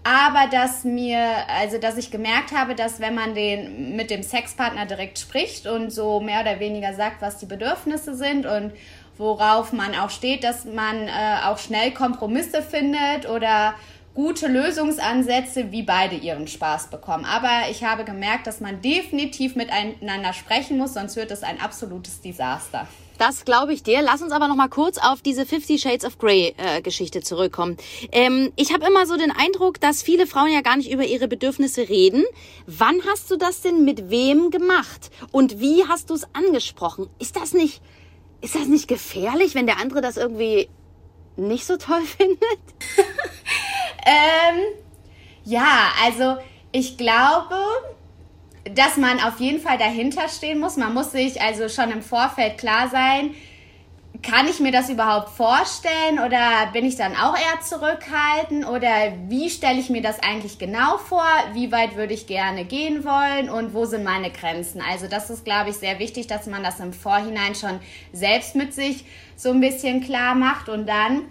Aber 0.02 0.48
dass 0.50 0.86
mir, 0.86 1.20
also 1.50 1.78
dass 1.78 1.98
ich 1.98 2.12
gemerkt 2.12 2.54
habe, 2.54 2.76
dass 2.76 3.02
wenn 3.02 3.14
man 3.14 3.36
den 3.36 3.94
mit 3.98 4.10
dem 4.10 4.24
Sexpartner 4.24 4.86
direkt 4.86 5.20
spricht 5.20 5.68
und 5.68 5.92
so 5.92 6.22
mehr 6.22 6.40
oder 6.44 6.62
weniger 6.62 6.94
sagt, 6.94 7.22
was 7.22 7.40
die 7.40 7.46
Bedürfnisse 7.46 8.16
sind 8.16 8.46
und 8.46 8.72
worauf 9.18 9.74
man 9.74 9.96
auch 9.96 10.12
steht, 10.12 10.46
dass 10.46 10.64
man 10.64 11.10
äh, 11.10 11.44
auch 11.44 11.58
schnell 11.58 11.92
Kompromisse 11.92 12.62
findet 12.62 13.28
oder 13.28 13.74
gute 14.16 14.48
Lösungsansätze, 14.48 15.72
wie 15.72 15.84
beide 15.84 16.16
ihren 16.16 16.48
Spaß 16.48 16.90
bekommen. 16.90 17.26
Aber 17.26 17.70
ich 17.70 17.84
habe 17.84 18.06
gemerkt, 18.06 18.48
dass 18.48 18.62
man 18.62 18.82
definitiv 18.82 19.56
miteinander 19.56 20.34
sprechen 20.34 20.78
muss, 20.78 20.94
sonst 20.96 21.18
wird 21.18 21.30
es 21.32 21.44
ein 21.44 21.60
absolutes 21.62 22.22
Desaster. 22.22 22.88
Das 23.18 23.46
glaube 23.46 23.74
ich 23.74 23.84
dir. 23.84 24.02
Lass 24.02 24.22
uns 24.22 24.32
aber 24.32 24.48
noch 24.48 24.56
mal 24.56 24.68
kurz 24.68 24.98
auf 24.98 25.22
diese 25.22 25.46
Fifty 25.46 25.78
Shades 25.78 26.06
of 26.06 26.18
Grey 26.18 26.54
äh, 26.58 26.82
Geschichte 26.82 27.22
zurückkommen. 27.22 27.78
Ähm, 28.12 28.52
ich 28.56 28.74
habe 28.74 28.86
immer 28.86 29.06
so 29.06 29.16
den 29.16 29.32
Eindruck, 29.32 29.80
dass 29.80 30.02
viele 30.02 30.28
Frauen 30.28 30.52
ja 30.52 30.62
gar 30.62 30.76
nicht 30.76 30.92
über 30.92 31.06
ihre 31.06 31.28
Bedürfnisse 31.28 31.88
reden. 31.88 32.26
Wann 32.66 32.98
hast 33.08 33.32
du 33.32 33.38
das 33.38 33.62
denn 33.62 33.86
mit 33.86 34.10
wem 34.10 34.50
gemacht? 34.50 35.12
Und 35.32 35.60
wie 35.60 35.86
hast 35.88 36.10
du 36.10 36.14
es 36.14 36.26
angesprochen? 36.34 37.10
Ist 37.20 37.38
das 37.38 37.54
nicht, 37.54 37.82
ist 38.42 38.56
das 38.56 38.68
nicht 38.68 38.88
gefährlich, 38.88 39.56
wenn 39.56 39.66
der 39.66 39.80
andere 39.80 40.02
das 40.02 40.18
irgendwie 40.18 40.68
nicht 41.38 41.66
so 41.66 41.78
toll 41.78 42.02
findet? 42.18 42.40
Ähm, 44.06 44.62
ja, 45.44 45.92
also 46.04 46.38
ich 46.72 46.98
glaube, 46.98 47.56
dass 48.74 48.98
man 48.98 49.20
auf 49.20 49.40
jeden 49.40 49.60
Fall 49.60 49.78
dahinter 49.78 50.28
stehen 50.28 50.60
muss. 50.60 50.78
Man 50.78 50.94
muss 50.94 51.12
sich 51.12 51.42
also 51.42 51.70
schon 51.70 51.92
im 51.92 52.02
Vorfeld 52.02 52.58
klar 52.58 52.90
sein, 52.90 53.36
kann 54.22 54.48
ich 54.48 54.60
mir 54.60 54.72
das 54.72 54.90
überhaupt 54.90 55.30
vorstellen 55.30 56.20
oder 56.26 56.68
bin 56.74 56.86
ich 56.86 56.96
dann 56.96 57.16
auch 57.16 57.36
eher 57.36 57.62
zurückhaltend 57.62 58.68
oder 58.68 59.14
wie 59.28 59.50
stelle 59.50 59.80
ich 59.80 59.90
mir 59.90 60.02
das 60.02 60.20
eigentlich 60.20 60.58
genau 60.58 60.98
vor? 60.98 61.28
Wie 61.54 61.72
weit 61.72 61.96
würde 61.96 62.14
ich 62.14 62.26
gerne 62.26 62.66
gehen 62.66 63.06
wollen 63.06 63.50
und 63.50 63.74
wo 63.74 63.86
sind 63.86 64.04
meine 64.04 64.32
Grenzen? 64.32 64.82
Also 64.82 65.08
das 65.08 65.30
ist, 65.30 65.46
glaube 65.46 65.70
ich, 65.70 65.76
sehr 65.76 66.00
wichtig, 66.00 66.28
dass 66.28 66.48
man 66.48 66.64
das 66.64 66.80
im 66.80 66.94
Vorhinein 66.94 67.56
schon 67.56 67.80
selbst 68.14 68.56
mit 68.56 68.74
sich 68.74 69.06
so 69.36 69.52
ein 69.52 69.60
bisschen 69.60 70.02
klar 70.02 70.34
macht 70.34 70.70
und 70.70 70.88
dann 70.88 71.24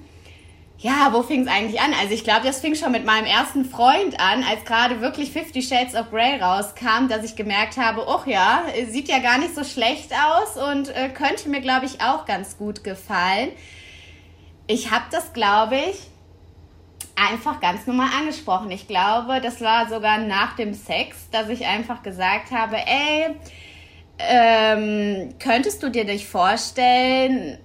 ja, 0.85 1.15
wo 1.15 1.23
fing 1.23 1.41
es 1.41 1.49
eigentlich 1.49 1.81
an? 1.81 1.95
Also 1.99 2.13
ich 2.13 2.25
glaube, 2.25 2.43
das 2.45 2.61
fing 2.61 2.75
schon 2.75 2.93
mit 2.93 3.07
meinem 3.07 3.25
ersten 3.25 3.65
Freund 3.65 4.21
an, 4.21 4.45
als 4.45 4.67
gerade 4.67 5.01
wirklich 5.01 5.33
Fifty 5.33 5.63
Shades 5.63 5.95
of 5.95 6.11
Grey 6.11 6.39
rauskam, 6.39 7.09
dass 7.09 7.25
ich 7.25 7.37
gemerkt 7.37 7.79
habe, 7.79 8.05
oh 8.07 8.21
ja, 8.27 8.65
sieht 8.91 9.09
ja 9.09 9.21
gar 9.21 9.39
nicht 9.39 9.55
so 9.55 9.65
schlecht 9.65 10.13
aus 10.13 10.59
und 10.59 10.95
äh, 10.95 11.09
könnte 11.09 11.49
mir, 11.49 11.63
glaube 11.63 11.87
ich, 11.87 12.03
auch 12.03 12.27
ganz 12.27 12.59
gut 12.59 12.85
gefallen. 12.85 13.49
Ich 14.67 14.91
habe 14.91 15.07
das, 15.11 15.33
glaube 15.33 15.77
ich, 15.77 15.97
einfach 17.17 17.61
ganz 17.61 17.87
normal 17.87 18.11
angesprochen. 18.21 18.71
Ich 18.71 18.87
glaube, 18.87 19.41
das 19.41 19.63
war 19.63 19.89
sogar 19.89 20.19
nach 20.19 20.55
dem 20.55 20.75
Sex, 20.75 21.31
dass 21.31 21.49
ich 21.49 21.65
einfach 21.65 22.03
gesagt 22.03 22.51
habe, 22.51 22.77
ey, 22.77 23.35
ähm, 24.19 25.35
könntest 25.39 25.83
du 25.83 25.89
dir 25.89 26.05
dich 26.05 26.27
vorstellen, 26.27 27.59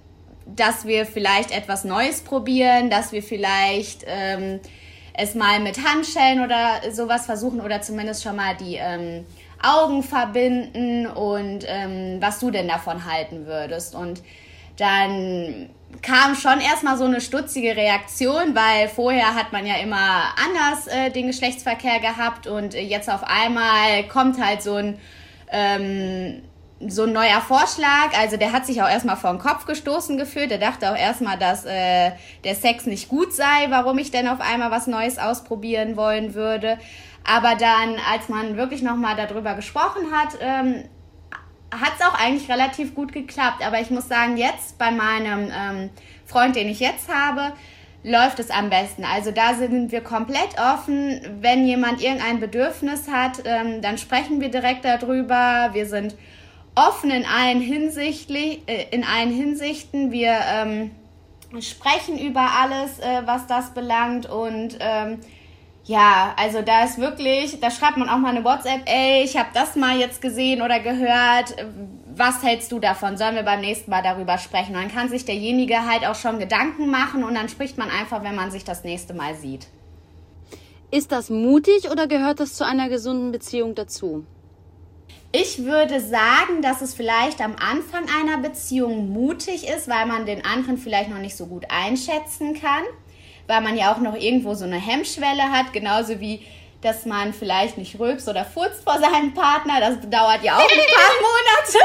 dass 0.56 0.84
wir 0.86 1.06
vielleicht 1.06 1.50
etwas 1.50 1.84
Neues 1.84 2.22
probieren, 2.22 2.90
dass 2.90 3.12
wir 3.12 3.22
vielleicht 3.22 4.04
ähm, 4.06 4.60
es 5.14 5.34
mal 5.34 5.60
mit 5.60 5.84
Handschellen 5.84 6.44
oder 6.44 6.80
sowas 6.92 7.26
versuchen 7.26 7.60
oder 7.60 7.82
zumindest 7.82 8.22
schon 8.22 8.36
mal 8.36 8.56
die 8.56 8.76
ähm, 8.76 9.26
Augen 9.62 10.02
verbinden 10.02 11.06
und 11.06 11.64
ähm, 11.66 12.16
was 12.20 12.38
du 12.38 12.50
denn 12.50 12.68
davon 12.68 13.04
halten 13.04 13.46
würdest. 13.46 13.94
Und 13.94 14.22
dann 14.76 15.68
kam 16.02 16.34
schon 16.34 16.60
erstmal 16.60 16.96
so 16.96 17.04
eine 17.04 17.20
stutzige 17.20 17.76
Reaktion, 17.76 18.54
weil 18.54 18.88
vorher 18.88 19.34
hat 19.34 19.52
man 19.52 19.66
ja 19.66 19.74
immer 19.76 20.34
anders 20.42 20.86
äh, 20.86 21.10
den 21.10 21.26
Geschlechtsverkehr 21.26 22.00
gehabt 22.00 22.46
und 22.46 22.74
jetzt 22.74 23.10
auf 23.10 23.22
einmal 23.24 24.04
kommt 24.08 24.42
halt 24.42 24.62
so 24.62 24.74
ein 24.74 24.98
ähm, 25.50 26.42
so 26.86 27.02
ein 27.02 27.12
neuer 27.12 27.40
Vorschlag, 27.42 28.16
also 28.18 28.38
der 28.38 28.52
hat 28.52 28.64
sich 28.64 28.80
auch 28.82 28.88
erstmal 28.88 29.16
vor 29.16 29.30
den 29.30 29.38
Kopf 29.38 29.66
gestoßen 29.66 30.16
gefühlt. 30.16 30.50
Der 30.50 30.58
dachte 30.58 30.90
auch 30.90 30.96
erstmal, 30.96 31.38
dass 31.38 31.66
äh, 31.66 32.12
der 32.44 32.54
Sex 32.54 32.86
nicht 32.86 33.08
gut 33.08 33.34
sei, 33.34 33.66
warum 33.68 33.98
ich 33.98 34.10
denn 34.10 34.26
auf 34.26 34.40
einmal 34.40 34.70
was 34.70 34.86
Neues 34.86 35.18
ausprobieren 35.18 35.96
wollen 35.96 36.34
würde. 36.34 36.78
Aber 37.24 37.54
dann, 37.54 37.96
als 38.10 38.28
man 38.28 38.56
wirklich 38.56 38.80
nochmal 38.80 39.14
darüber 39.14 39.54
gesprochen 39.54 40.10
hat, 40.10 40.38
ähm, 40.40 40.84
hat 41.70 41.92
es 41.98 42.06
auch 42.06 42.18
eigentlich 42.18 42.50
relativ 42.50 42.94
gut 42.94 43.12
geklappt. 43.12 43.64
Aber 43.64 43.78
ich 43.80 43.90
muss 43.90 44.08
sagen, 44.08 44.38
jetzt 44.38 44.78
bei 44.78 44.90
meinem 44.90 45.52
ähm, 45.54 45.90
Freund, 46.24 46.56
den 46.56 46.68
ich 46.68 46.80
jetzt 46.80 47.12
habe, 47.12 47.52
läuft 48.02 48.38
es 48.38 48.50
am 48.50 48.70
besten. 48.70 49.04
Also 49.04 49.30
da 49.30 49.54
sind 49.54 49.92
wir 49.92 50.00
komplett 50.00 50.58
offen. 50.58 51.20
Wenn 51.40 51.66
jemand 51.66 52.02
irgendein 52.02 52.40
Bedürfnis 52.40 53.08
hat, 53.10 53.42
ähm, 53.44 53.82
dann 53.82 53.98
sprechen 53.98 54.40
wir 54.40 54.50
direkt 54.50 54.86
darüber. 54.86 55.70
Wir 55.72 55.84
sind 55.86 56.16
offen 56.74 57.10
in 57.10 57.24
allen, 57.24 57.60
hinsichtlich, 57.60 58.62
äh, 58.66 58.86
in 58.90 59.04
allen 59.04 59.32
Hinsichten. 59.32 60.12
Wir 60.12 60.38
ähm, 60.46 60.90
sprechen 61.60 62.18
über 62.18 62.48
alles, 62.60 62.98
äh, 63.00 63.22
was 63.24 63.46
das 63.46 63.70
belangt 63.70 64.26
und 64.26 64.76
ähm, 64.80 65.18
ja, 65.84 66.34
also 66.36 66.62
da 66.62 66.84
ist 66.84 66.98
wirklich, 66.98 67.58
da 67.58 67.70
schreibt 67.70 67.96
man 67.96 68.08
auch 68.08 68.18
mal 68.18 68.28
eine 68.28 68.44
WhatsApp, 68.44 68.82
ey, 68.86 69.24
ich 69.24 69.36
habe 69.36 69.48
das 69.54 69.74
mal 69.74 69.98
jetzt 69.98 70.20
gesehen 70.22 70.62
oder 70.62 70.78
gehört, 70.78 71.56
was 72.14 72.42
hältst 72.42 72.70
du 72.70 72.78
davon? 72.78 73.16
Sollen 73.16 73.34
wir 73.34 73.42
beim 73.42 73.60
nächsten 73.60 73.90
Mal 73.90 74.02
darüber 74.02 74.38
sprechen? 74.38 74.74
Dann 74.74 74.92
kann 74.92 75.08
sich 75.08 75.24
derjenige 75.24 75.86
halt 75.86 76.06
auch 76.06 76.14
schon 76.14 76.38
Gedanken 76.38 76.90
machen 76.90 77.24
und 77.24 77.34
dann 77.34 77.48
spricht 77.48 77.78
man 77.78 77.90
einfach, 77.90 78.22
wenn 78.22 78.36
man 78.36 78.50
sich 78.50 78.62
das 78.62 78.84
nächste 78.84 79.14
Mal 79.14 79.34
sieht. 79.34 79.66
Ist 80.92 81.12
das 81.12 81.30
mutig 81.30 81.90
oder 81.90 82.06
gehört 82.06 82.40
das 82.40 82.54
zu 82.54 82.64
einer 82.64 82.88
gesunden 82.88 83.32
Beziehung 83.32 83.74
dazu? 83.74 84.24
Ich 85.32 85.64
würde 85.64 86.00
sagen, 86.00 86.60
dass 86.60 86.80
es 86.80 86.94
vielleicht 86.94 87.40
am 87.40 87.54
Anfang 87.54 88.06
einer 88.20 88.38
Beziehung 88.38 89.12
mutig 89.12 89.68
ist, 89.68 89.88
weil 89.88 90.06
man 90.06 90.26
den 90.26 90.44
anderen 90.44 90.76
vielleicht 90.76 91.08
noch 91.08 91.18
nicht 91.18 91.36
so 91.36 91.46
gut 91.46 91.66
einschätzen 91.68 92.60
kann, 92.60 92.82
weil 93.46 93.60
man 93.60 93.76
ja 93.76 93.92
auch 93.92 93.98
noch 93.98 94.16
irgendwo 94.16 94.54
so 94.54 94.64
eine 94.64 94.80
Hemmschwelle 94.80 95.52
hat, 95.52 95.72
genauso 95.72 96.20
wie 96.20 96.44
dass 96.80 97.04
man 97.04 97.34
vielleicht 97.34 97.76
nicht 97.76 97.98
rülpst 97.98 98.28
oder 98.28 98.44
furzt 98.44 98.84
vor 98.84 98.98
seinem 98.98 99.34
Partner. 99.34 99.80
Das 99.80 99.96
dauert 100.08 100.42
ja 100.42 100.56
auch 100.56 100.62
ein 100.62 100.68
paar 100.94 101.12
Monate. 101.20 101.78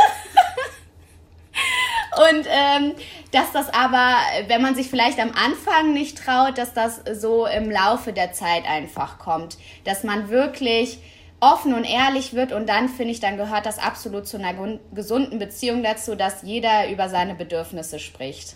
Und 2.30 2.48
ähm, 2.50 2.96
dass 3.32 3.52
das 3.52 3.74
aber, 3.74 4.16
wenn 4.48 4.62
man 4.62 4.76
sich 4.76 4.90
vielleicht 4.90 5.20
am 5.20 5.32
Anfang 5.32 5.92
nicht 5.94 6.18
traut, 6.18 6.58
dass 6.58 6.74
das 6.74 7.02
so 7.14 7.46
im 7.46 7.70
Laufe 7.70 8.14
der 8.14 8.32
Zeit 8.32 8.66
einfach 8.66 9.20
kommt. 9.20 9.58
Dass 9.84 10.04
man 10.04 10.30
wirklich 10.30 11.00
offen 11.40 11.74
und 11.74 11.84
ehrlich 11.84 12.34
wird 12.34 12.52
und 12.52 12.68
dann 12.68 12.90
finde 12.90 13.12
ich, 13.12 13.20
dann 13.20 13.38
gehört 13.38 13.66
das 13.66 13.78
absolut 13.78 14.28
zu 14.28 14.38
einer 14.38 14.80
gesunden 14.94 15.38
Beziehung 15.40 15.84
dazu, 15.84 16.16
dass 16.16 16.44
jeder 16.44 16.90
über 16.90 17.10
seine 17.10 17.36
Bedürfnisse 17.36 18.00
spricht. 18.00 18.56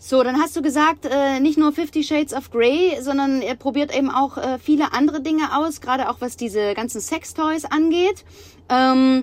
So, 0.00 0.22
dann 0.22 0.40
hast 0.40 0.56
du 0.56 0.62
gesagt, 0.62 1.06
äh, 1.06 1.40
nicht 1.40 1.58
nur 1.58 1.72
Fifty 1.72 2.04
Shades 2.04 2.32
of 2.32 2.50
Grey, 2.50 2.96
sondern 3.00 3.42
er 3.42 3.56
probiert 3.56 3.94
eben 3.94 4.10
auch 4.10 4.38
äh, 4.38 4.58
viele 4.58 4.92
andere 4.92 5.20
Dinge 5.20 5.56
aus, 5.56 5.80
gerade 5.80 6.08
auch 6.08 6.20
was 6.20 6.36
diese 6.36 6.74
ganzen 6.74 7.00
Sextoys 7.00 7.64
angeht. 7.64 8.24
Ähm, 8.68 9.22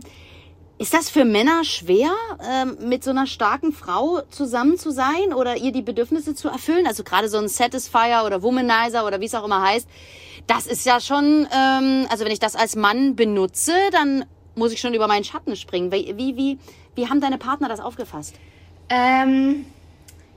ist 0.78 0.94
das 0.94 1.10
für 1.10 1.24
Männer 1.24 1.64
schwer, 1.64 2.12
ähm, 2.50 2.78
mit 2.82 3.04
so 3.04 3.12
einer 3.12 3.28
starken 3.28 3.72
Frau 3.72 4.22
zusammen 4.30 4.78
zu 4.78 4.92
sein 4.92 5.34
oder 5.34 5.56
ihr 5.56 5.72
die 5.72 5.82
Bedürfnisse 5.82 6.36
zu 6.36 6.50
erfüllen? 6.50 6.86
Also 6.86 7.04
gerade 7.04 7.30
so 7.30 7.38
ein 7.38 7.48
Satisfier 7.48 8.24
oder 8.26 8.44
Womanizer 8.44 9.06
oder 9.06 9.22
wie 9.22 9.26
es 9.26 9.36
auch 9.36 9.46
immer 9.46 9.62
heißt. 9.62 9.88
Das 10.48 10.68
ist 10.68 10.86
ja 10.86 11.00
schon, 11.00 11.48
ähm, 11.52 12.08
also 12.10 12.26
wenn 12.26 12.32
ich 12.32 12.40
das 12.40 12.56
als 12.56 12.76
Mann 12.76 13.16
benutze, 13.16 13.74
dann 13.92 14.26
muss 14.56 14.74
ich 14.74 14.82
schon 14.82 14.94
über 14.94 15.08
meinen 15.08 15.24
Schatten 15.24 15.56
springen. 15.56 15.92
Wie, 15.92 16.14
wie, 16.18 16.36
wie, 16.36 16.60
wie 16.96 17.10
haben 17.10 17.22
deine 17.22 17.38
Partner 17.38 17.70
das 17.70 17.80
aufgefasst? 17.80 18.36
Ähm, 18.90 19.66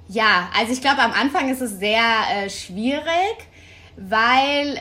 ja, 0.08 0.48
also 0.56 0.72
ich 0.72 0.80
glaube, 0.80 1.02
am 1.02 1.12
Anfang 1.12 1.50
ist 1.50 1.60
es 1.60 1.78
sehr 1.78 2.02
äh, 2.32 2.48
schwierig, 2.48 3.36
weil 3.96 4.80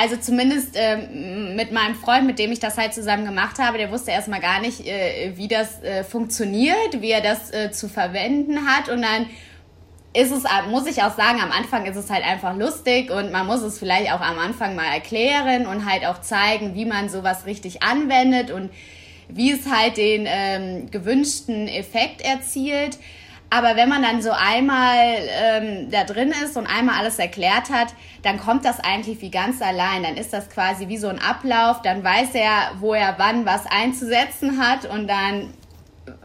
also 0.00 0.16
zumindest 0.16 0.74
ähm, 0.74 1.56
mit 1.56 1.72
meinem 1.72 1.94
Freund, 1.94 2.26
mit 2.26 2.38
dem 2.38 2.52
ich 2.52 2.60
das 2.60 2.76
halt 2.76 2.94
zusammen 2.94 3.24
gemacht 3.24 3.58
habe, 3.58 3.78
der 3.78 3.90
wusste 3.90 4.10
erstmal 4.10 4.40
gar 4.40 4.60
nicht, 4.60 4.86
äh, 4.86 5.32
wie 5.36 5.48
das 5.48 5.82
äh, 5.82 6.04
funktioniert, 6.04 7.00
wie 7.00 7.10
er 7.10 7.20
das 7.20 7.52
äh, 7.52 7.70
zu 7.70 7.88
verwenden 7.88 8.66
hat. 8.66 8.88
Und 8.88 9.02
dann 9.02 9.26
ist 10.14 10.30
es, 10.30 10.44
muss 10.70 10.86
ich 10.86 11.02
auch 11.02 11.16
sagen, 11.16 11.40
am 11.40 11.50
Anfang 11.50 11.86
ist 11.86 11.96
es 11.96 12.08
halt 12.08 12.24
einfach 12.24 12.56
lustig 12.56 13.10
und 13.10 13.32
man 13.32 13.46
muss 13.46 13.62
es 13.62 13.78
vielleicht 13.78 14.12
auch 14.12 14.20
am 14.20 14.38
Anfang 14.38 14.76
mal 14.76 14.86
erklären 14.86 15.66
und 15.66 15.90
halt 15.90 16.06
auch 16.06 16.20
zeigen, 16.20 16.74
wie 16.74 16.84
man 16.84 17.08
sowas 17.08 17.46
richtig 17.46 17.82
anwendet 17.82 18.52
und 18.52 18.70
wie 19.28 19.50
es 19.50 19.66
halt 19.70 19.96
den 19.96 20.26
ähm, 20.26 20.90
gewünschten 20.90 21.66
Effekt 21.66 22.20
erzielt. 22.20 22.98
Aber 23.54 23.76
wenn 23.76 23.88
man 23.88 24.02
dann 24.02 24.20
so 24.20 24.32
einmal 24.32 24.96
ähm, 25.30 25.88
da 25.88 26.02
drin 26.02 26.32
ist 26.44 26.56
und 26.56 26.66
einmal 26.66 26.98
alles 26.98 27.20
erklärt 27.20 27.70
hat, 27.70 27.94
dann 28.22 28.40
kommt 28.40 28.64
das 28.64 28.80
eigentlich 28.80 29.20
wie 29.20 29.30
ganz 29.30 29.62
allein. 29.62 30.02
Dann 30.02 30.16
ist 30.16 30.32
das 30.32 30.50
quasi 30.50 30.88
wie 30.88 30.96
so 30.96 31.06
ein 31.06 31.20
Ablauf. 31.20 31.80
Dann 31.82 32.02
weiß 32.02 32.34
er, 32.34 32.72
wo 32.80 32.94
er 32.94 33.14
wann 33.18 33.46
was 33.46 33.66
einzusetzen 33.66 34.58
hat 34.60 34.86
und 34.86 35.06
dann 35.06 35.54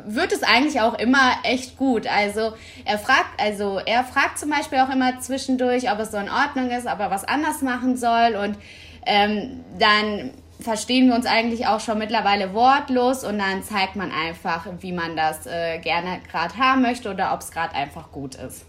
wird 0.07 0.31
es 0.31 0.41
eigentlich 0.41 0.81
auch 0.81 0.97
immer 0.97 1.33
echt 1.43 1.77
gut. 1.77 2.07
Also 2.07 2.53
er 2.83 2.97
fragt, 2.97 3.39
also 3.39 3.79
er 3.85 4.03
fragt 4.03 4.39
zum 4.39 4.49
Beispiel 4.49 4.79
auch 4.79 4.89
immer 4.89 5.19
zwischendurch, 5.19 5.91
ob 5.91 5.99
es 5.99 6.09
so 6.09 6.17
in 6.17 6.31
Ordnung 6.31 6.71
ist, 6.71 6.87
ob 6.87 6.99
er 6.99 7.11
was 7.11 7.25
anders 7.25 7.61
machen 7.61 7.95
soll 7.95 8.37
und 8.43 8.57
ähm, 9.05 9.63
dann 9.77 10.31
verstehen 10.59 11.07
wir 11.07 11.15
uns 11.15 11.25
eigentlich 11.25 11.67
auch 11.67 11.79
schon 11.79 11.97
mittlerweile 11.97 12.53
wortlos 12.53 13.23
und 13.23 13.39
dann 13.39 13.63
zeigt 13.63 13.95
man 13.95 14.11
einfach, 14.11 14.67
wie 14.79 14.91
man 14.91 15.15
das 15.15 15.45
äh, 15.45 15.79
gerne 15.79 16.21
gerade 16.29 16.57
haben 16.57 16.81
möchte 16.81 17.09
oder 17.09 17.33
ob 17.33 17.41
es 17.41 17.51
gerade 17.51 17.73
einfach 17.75 18.11
gut 18.11 18.35
ist. 18.35 18.65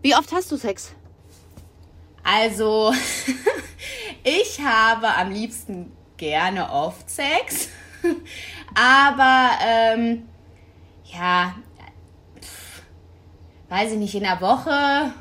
Wie 0.00 0.14
oft 0.16 0.32
hast 0.32 0.50
du 0.50 0.56
Sex? 0.56 0.94
Also, 2.24 2.92
ich 4.24 4.60
habe 4.60 5.08
am 5.08 5.30
liebsten 5.30 5.92
gerne 6.16 6.70
oft 6.70 7.10
Sex, 7.10 7.68
aber 8.74 9.50
ähm, 9.64 10.28
ja, 11.04 11.54
pff, 12.40 12.82
weiß 13.68 13.92
ich 13.92 13.98
nicht, 13.98 14.14
in 14.14 14.22
der 14.22 14.40
Woche 14.40 15.12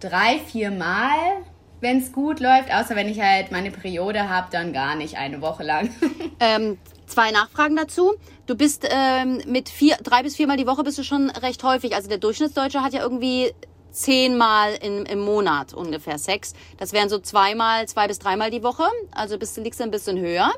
drei, 0.00 0.38
vier 0.38 0.70
Mal 0.70 1.44
wenn 1.84 1.98
es 1.98 2.12
gut 2.12 2.40
läuft, 2.40 2.72
außer 2.72 2.96
wenn 2.96 3.08
ich 3.08 3.20
halt 3.20 3.52
meine 3.52 3.70
Periode 3.70 4.28
habe, 4.28 4.48
dann 4.50 4.72
gar 4.72 4.96
nicht 4.96 5.18
eine 5.18 5.40
Woche 5.42 5.62
lang. 5.62 5.90
ähm, 6.40 6.78
zwei 7.06 7.30
Nachfragen 7.30 7.76
dazu. 7.76 8.14
Du 8.46 8.56
bist 8.56 8.88
ähm, 8.90 9.42
mit 9.46 9.68
vier, 9.68 9.96
drei 10.02 10.22
bis 10.22 10.34
viermal 10.34 10.56
die 10.56 10.66
Woche 10.66 10.82
bist 10.82 10.98
du 10.98 11.04
schon 11.04 11.30
recht 11.30 11.62
häufig. 11.62 11.94
Also 11.94 12.08
der 12.08 12.18
Durchschnittsdeutsche 12.18 12.82
hat 12.82 12.94
ja 12.94 13.02
irgendwie 13.02 13.52
zehnmal 13.90 14.74
in, 14.82 15.04
im 15.04 15.20
Monat 15.20 15.74
ungefähr 15.74 16.18
Sex. 16.18 16.54
Das 16.78 16.92
wären 16.94 17.08
so 17.08 17.18
zweimal, 17.18 17.86
zwei 17.86 18.08
bis 18.08 18.18
dreimal 18.18 18.50
die 18.50 18.62
Woche. 18.62 18.84
Also 19.12 19.38
bist 19.38 19.56
du 19.56 19.60
liegst 19.60 19.80
ein 19.82 19.90
bisschen 19.90 20.18
höher. 20.18 20.50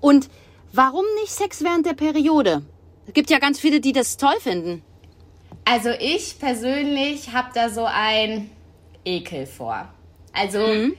Und 0.00 0.28
warum 0.72 1.04
nicht 1.20 1.32
Sex 1.32 1.64
während 1.64 1.86
der 1.86 1.94
Periode? 1.94 2.62
Es 3.06 3.14
gibt 3.14 3.30
ja 3.30 3.38
ganz 3.38 3.58
viele, 3.58 3.80
die 3.80 3.92
das 3.92 4.18
toll 4.18 4.36
finden. 4.40 4.82
Also 5.64 5.88
ich 5.98 6.38
persönlich 6.38 7.32
habe 7.32 7.48
da 7.54 7.70
so 7.70 7.86
ein 7.86 8.50
Ekel 9.04 9.46
vor. 9.46 9.88
Also 10.38 10.60
mhm. 10.60 10.96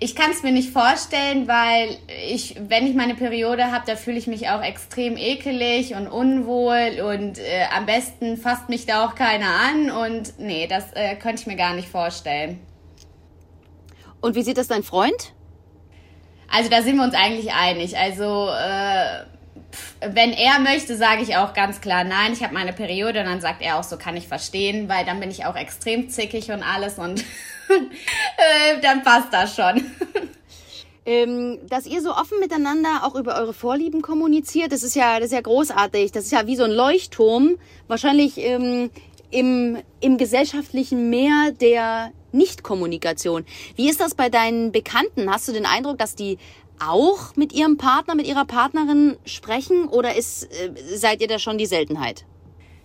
ich 0.00 0.14
kann 0.14 0.30
es 0.30 0.42
mir 0.42 0.52
nicht 0.52 0.70
vorstellen, 0.70 1.48
weil 1.48 1.96
ich, 2.28 2.56
wenn 2.68 2.86
ich 2.86 2.94
meine 2.94 3.14
Periode 3.14 3.72
habe, 3.72 3.84
da 3.86 3.96
fühle 3.96 4.18
ich 4.18 4.26
mich 4.26 4.48
auch 4.48 4.62
extrem 4.62 5.16
ekelig 5.16 5.94
und 5.94 6.06
unwohl 6.08 7.00
und 7.00 7.38
äh, 7.38 7.64
am 7.76 7.86
besten 7.86 8.36
fasst 8.36 8.68
mich 8.68 8.86
da 8.86 9.04
auch 9.04 9.14
keiner 9.14 9.48
an 9.48 9.90
und 9.90 10.38
nee, 10.38 10.66
das 10.66 10.92
äh, 10.92 11.16
könnte 11.16 11.42
ich 11.42 11.46
mir 11.46 11.56
gar 11.56 11.74
nicht 11.74 11.88
vorstellen. 11.88 12.60
Und 14.20 14.34
wie 14.34 14.42
sieht 14.42 14.58
das 14.58 14.68
dein 14.68 14.82
Freund? 14.82 15.32
Also 16.52 16.68
da 16.68 16.82
sind 16.82 16.96
wir 16.96 17.04
uns 17.04 17.14
eigentlich 17.14 17.52
einig. 17.52 17.96
Also 17.96 18.48
äh, 18.48 19.24
wenn 20.00 20.32
er 20.32 20.58
möchte, 20.58 20.96
sage 20.96 21.22
ich 21.22 21.36
auch 21.36 21.54
ganz 21.54 21.80
klar 21.80 22.04
nein, 22.04 22.32
ich 22.32 22.42
habe 22.42 22.54
meine 22.54 22.72
Periode 22.72 23.20
und 23.20 23.26
dann 23.26 23.40
sagt 23.40 23.62
er 23.62 23.78
auch 23.78 23.84
so, 23.84 23.96
kann 23.96 24.16
ich 24.16 24.28
verstehen, 24.28 24.88
weil 24.88 25.04
dann 25.04 25.20
bin 25.20 25.30
ich 25.30 25.44
auch 25.44 25.56
extrem 25.56 26.08
zickig 26.08 26.50
und 26.50 26.62
alles 26.62 26.98
und 26.98 27.20
äh, 27.68 28.80
dann 28.82 29.02
passt 29.02 29.32
das 29.32 29.54
schon. 29.54 29.84
Ähm, 31.06 31.58
dass 31.68 31.86
ihr 31.86 32.02
so 32.02 32.10
offen 32.10 32.38
miteinander 32.40 33.00
auch 33.04 33.14
über 33.14 33.36
eure 33.36 33.54
Vorlieben 33.54 34.02
kommuniziert, 34.02 34.70
das 34.70 34.82
ist 34.82 34.94
ja, 34.94 35.18
das 35.18 35.26
ist 35.28 35.32
ja 35.32 35.40
großartig. 35.40 36.12
Das 36.12 36.24
ist 36.24 36.30
ja 36.30 36.46
wie 36.46 36.56
so 36.56 36.64
ein 36.64 36.70
Leuchtturm, 36.70 37.56
wahrscheinlich 37.88 38.36
ähm, 38.38 38.90
im, 39.30 39.78
im 40.00 40.18
gesellschaftlichen 40.18 41.08
Meer 41.08 41.52
der 41.58 42.12
Nichtkommunikation. 42.32 43.44
Wie 43.76 43.88
ist 43.88 44.00
das 44.00 44.14
bei 44.14 44.28
deinen 44.28 44.72
Bekannten? 44.72 45.30
Hast 45.30 45.48
du 45.48 45.52
den 45.52 45.66
Eindruck, 45.66 45.98
dass 45.98 46.14
die 46.14 46.38
auch 46.80 47.36
mit 47.36 47.52
ihrem 47.52 47.76
Partner, 47.76 48.14
mit 48.14 48.26
ihrer 48.26 48.44
Partnerin 48.44 49.16
sprechen 49.24 49.86
oder 49.88 50.16
ist, 50.16 50.44
äh, 50.44 50.72
seid 50.96 51.20
ihr 51.20 51.28
da 51.28 51.38
schon 51.38 51.58
die 51.58 51.66
Seltenheit? 51.66 52.24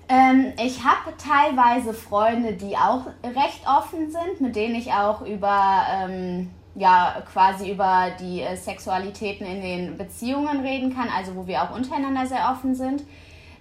Ähm, 0.07 0.53
ich 0.63 0.83
habe 0.83 1.15
teilweise 1.17 1.93
Freunde, 1.93 2.53
die 2.53 2.77
auch 2.77 3.07
recht 3.23 3.67
offen 3.67 4.11
sind, 4.11 4.39
mit 4.39 4.55
denen 4.55 4.75
ich 4.75 4.91
auch 4.91 5.21
über, 5.21 5.83
ähm, 5.91 6.51
ja, 6.75 7.23
quasi 7.31 7.71
über 7.71 8.11
die 8.19 8.41
äh, 8.41 8.55
Sexualitäten 8.55 9.47
in 9.47 9.61
den 9.61 9.97
Beziehungen 9.97 10.59
reden 10.59 10.95
kann, 10.95 11.09
also 11.09 11.35
wo 11.35 11.47
wir 11.47 11.63
auch 11.63 11.75
untereinander 11.75 12.27
sehr 12.27 12.51
offen 12.51 12.75
sind. 12.75 13.03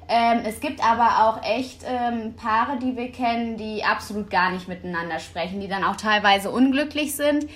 Ähm, 0.07 0.43
es 0.45 0.61
gibt 0.61 0.85
aber 0.85 1.25
auch 1.25 1.43
echt 1.43 1.83
ähm, 1.87 2.35
Paare, 2.35 2.79
die 2.79 2.95
wir 2.95 3.11
kennen, 3.11 3.57
die 3.57 3.83
absolut 3.85 4.29
gar 4.29 4.51
nicht 4.51 4.69
miteinander 4.69 5.19
sprechen, 5.19 5.61
die 5.61 5.69
dann 5.69 5.83
auch 5.83 5.97
teilweise 5.97 6.51
unglücklich 6.51 7.17
sind 7.17 7.47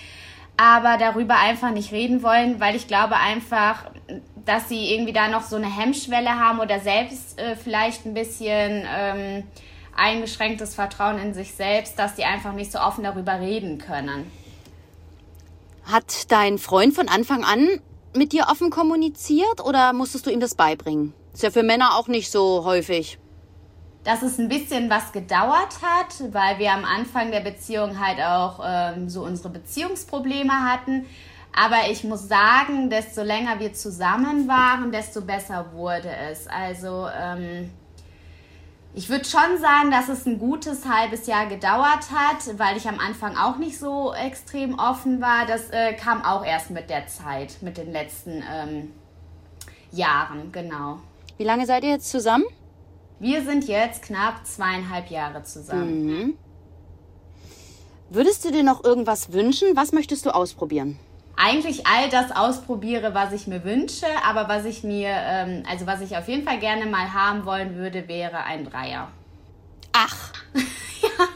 aber 0.59 0.99
darüber 0.99 1.39
einfach 1.39 1.71
nicht 1.71 1.93
reden 1.93 2.23
wollen, 2.23 2.61
weil 2.61 2.75
ich 2.75 2.89
glaube 2.89 3.17
einfach, 3.17 3.85
dass 4.45 4.69
sie 4.69 4.93
irgendwie 4.93 5.13
da 5.13 5.29
noch 5.29 5.43
so 5.43 5.57
eine 5.57 5.75
Hemmschwelle 5.75 6.31
haben 6.31 6.59
oder 6.59 6.81
selbst 6.81 7.39
äh, 7.39 7.55
vielleicht 7.55 8.05
ein 8.05 8.13
bisschen 8.13 8.85
ähm, 8.93 9.45
eingeschränktes 9.97 10.75
Vertrauen 10.75 11.19
in 11.19 11.33
sich 11.33 11.55
selbst, 11.55 11.99
dass 11.99 12.17
die 12.17 12.25
einfach 12.25 12.53
nicht 12.53 12.73
so 12.73 12.81
offen 12.81 13.05
darüber 13.05 13.41
reden 13.41 13.79
können. 13.79 14.31
Hat 15.85 16.31
dein 16.31 16.59
Freund 16.59 16.93
von 16.93 17.09
Anfang 17.09 17.45
an 17.45 17.69
mit 18.17 18.33
dir 18.33 18.47
offen 18.51 18.71
kommuniziert 18.71 19.65
oder 19.65 19.93
musstest 19.93 20.27
du 20.27 20.31
ihm 20.31 20.41
das 20.41 20.57
beibringen? 20.57 21.15
Ist 21.33 21.45
ja 21.45 21.51
für 21.51 21.63
Männer 21.63 21.97
auch 21.97 22.09
nicht 22.09 22.33
so 22.33 22.65
häufig 22.65 23.19
dass 24.09 24.23
es 24.23 24.39
ein 24.39 24.49
bisschen 24.49 24.89
was 24.89 25.13
gedauert 25.13 25.83
hat, 25.83 26.33
weil 26.33 26.59
wir 26.59 26.73
am 26.73 26.87
Anfang 26.87 27.31
der 27.31 27.41
Beziehung 27.41 28.01
halt 28.01 28.19
auch 28.23 28.59
ähm, 28.65 29.11
so 29.11 29.23
unsere 29.23 29.51
Beziehungsprobleme 29.51 30.51
hatten. 30.51 31.05
Aber 31.55 31.91
ich 31.91 32.05
muss 32.05 32.27
sagen, 32.27 32.89
desto 32.89 33.23
länger 33.23 33.61
wir 33.61 33.75
zusammen 33.75 34.49
waren, 34.49 34.93
desto 34.93 35.21
besser 35.21 35.73
wurde 35.75 36.09
es. 36.31 36.47
Also 36.47 37.07
ähm, 37.15 37.69
ich 38.95 39.11
würde 39.11 39.27
schon 39.27 39.59
sagen, 39.61 39.91
dass 39.91 40.09
es 40.09 40.25
ein 40.25 40.39
gutes 40.39 40.89
halbes 40.89 41.27
Jahr 41.27 41.45
gedauert 41.45 42.07
hat, 42.11 42.59
weil 42.59 42.79
ich 42.79 42.89
am 42.89 43.01
Anfang 43.01 43.37
auch 43.37 43.59
nicht 43.59 43.79
so 43.79 44.15
extrem 44.15 44.79
offen 44.79 45.21
war. 45.21 45.45
Das 45.45 45.69
äh, 45.69 45.93
kam 45.93 46.25
auch 46.25 46.47
erst 46.47 46.71
mit 46.71 46.89
der 46.89 47.09
Zeit, 47.09 47.59
mit 47.61 47.77
den 47.77 47.93
letzten 47.93 48.43
ähm, 48.51 48.91
Jahren, 49.93 50.51
genau. 50.51 51.01
Wie 51.37 51.45
lange 51.45 51.67
seid 51.67 51.85
ihr 51.85 51.91
jetzt 51.91 52.09
zusammen? 52.09 52.47
Wir 53.21 53.43
sind 53.45 53.67
jetzt 53.67 54.03
knapp 54.03 54.47
zweieinhalb 54.47 55.11
Jahre 55.11 55.43
zusammen. 55.43 56.07
Mhm. 56.07 56.39
Würdest 58.11 58.45
du 58.45 58.51
dir 58.51 58.63
noch 58.63 58.85
irgendwas 58.85 59.33
wünschen? 59.33 59.69
Was 59.75 59.93
möchtest 59.93 60.25
du 60.25 60.31
ausprobieren? 60.31 60.99
Eigentlich 61.37 61.87
all 61.87 62.09
das 62.09 62.35
ausprobiere, 62.35 63.15
was 63.15 63.33
ich 63.33 63.47
mir 63.47 63.65
wünsche, 63.65 64.07
aber 64.27 64.49
was 64.49 64.65
ich 64.65 64.83
mir, 64.83 65.11
ähm, 65.11 65.63
also 65.69 65.87
was 65.87 66.01
ich 66.01 66.17
auf 66.17 66.27
jeden 66.27 66.45
Fall 66.45 66.59
gerne 66.59 66.87
mal 66.87 67.13
haben 67.13 67.45
wollen 67.45 67.77
würde, 67.77 68.09
wäre 68.09 68.45
ein 68.45 68.65
Dreier. 68.65 69.09
Ach. 69.93 70.33
ja. 71.03 71.27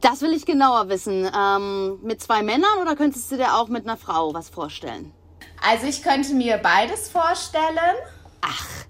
Das 0.00 0.22
will 0.22 0.32
ich 0.32 0.46
genauer 0.46 0.88
wissen. 0.88 1.28
Ähm, 1.36 1.98
mit 2.02 2.22
zwei 2.22 2.42
Männern 2.42 2.78
oder 2.80 2.96
könntest 2.96 3.30
du 3.30 3.36
dir 3.36 3.54
auch 3.54 3.68
mit 3.68 3.84
einer 3.84 3.96
Frau 3.96 4.32
was 4.34 4.48
vorstellen? 4.48 5.12
Also 5.68 5.86
ich 5.86 6.02
könnte 6.02 6.32
mir 6.32 6.56
beides 6.58 7.10
vorstellen. 7.10 7.96
Ach. 8.40 8.86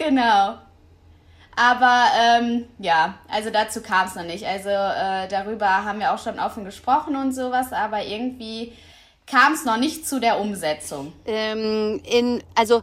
Genau. 0.00 0.58
Aber 1.56 2.04
ähm, 2.18 2.66
ja, 2.78 3.14
also 3.28 3.50
dazu 3.50 3.82
kam 3.82 4.06
es 4.06 4.14
noch 4.14 4.24
nicht. 4.24 4.46
Also 4.46 4.68
äh, 4.70 5.28
darüber 5.28 5.84
haben 5.84 6.00
wir 6.00 6.12
auch 6.12 6.18
schon 6.18 6.38
offen 6.38 6.64
gesprochen 6.64 7.16
und 7.16 7.32
sowas, 7.32 7.72
aber 7.72 8.04
irgendwie 8.04 8.72
kam 9.26 9.52
es 9.52 9.64
noch 9.64 9.76
nicht 9.76 10.08
zu 10.08 10.20
der 10.20 10.40
Umsetzung. 10.40 11.12
Ähm, 11.26 12.00
in, 12.04 12.42
also 12.54 12.82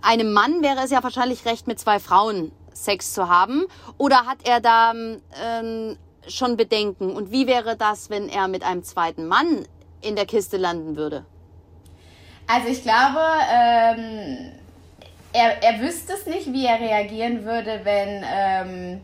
einem 0.00 0.32
Mann 0.32 0.62
wäre 0.62 0.80
es 0.84 0.90
ja 0.90 1.02
wahrscheinlich 1.02 1.44
recht, 1.44 1.66
mit 1.66 1.78
zwei 1.78 1.98
Frauen 1.98 2.52
Sex 2.72 3.12
zu 3.12 3.28
haben. 3.28 3.64
Oder 3.98 4.26
hat 4.26 4.38
er 4.44 4.60
da 4.60 4.92
ähm, 4.92 5.96
schon 6.28 6.56
Bedenken? 6.56 7.10
Und 7.10 7.30
wie 7.30 7.46
wäre 7.46 7.76
das, 7.76 8.10
wenn 8.10 8.28
er 8.28 8.48
mit 8.48 8.62
einem 8.62 8.84
zweiten 8.84 9.26
Mann 9.26 9.66
in 10.00 10.16
der 10.16 10.26
Kiste 10.26 10.56
landen 10.56 10.96
würde? 10.96 11.26
Also 12.46 12.68
ich 12.68 12.82
glaube, 12.82 13.20
ähm, 13.52 14.52
er, 15.38 15.62
er 15.62 15.80
wüsste 15.80 16.14
es 16.14 16.26
nicht, 16.26 16.52
wie 16.52 16.66
er 16.66 16.80
reagieren 16.80 17.44
würde, 17.44 17.80
wenn 17.84 18.24
ähm, 18.26 19.00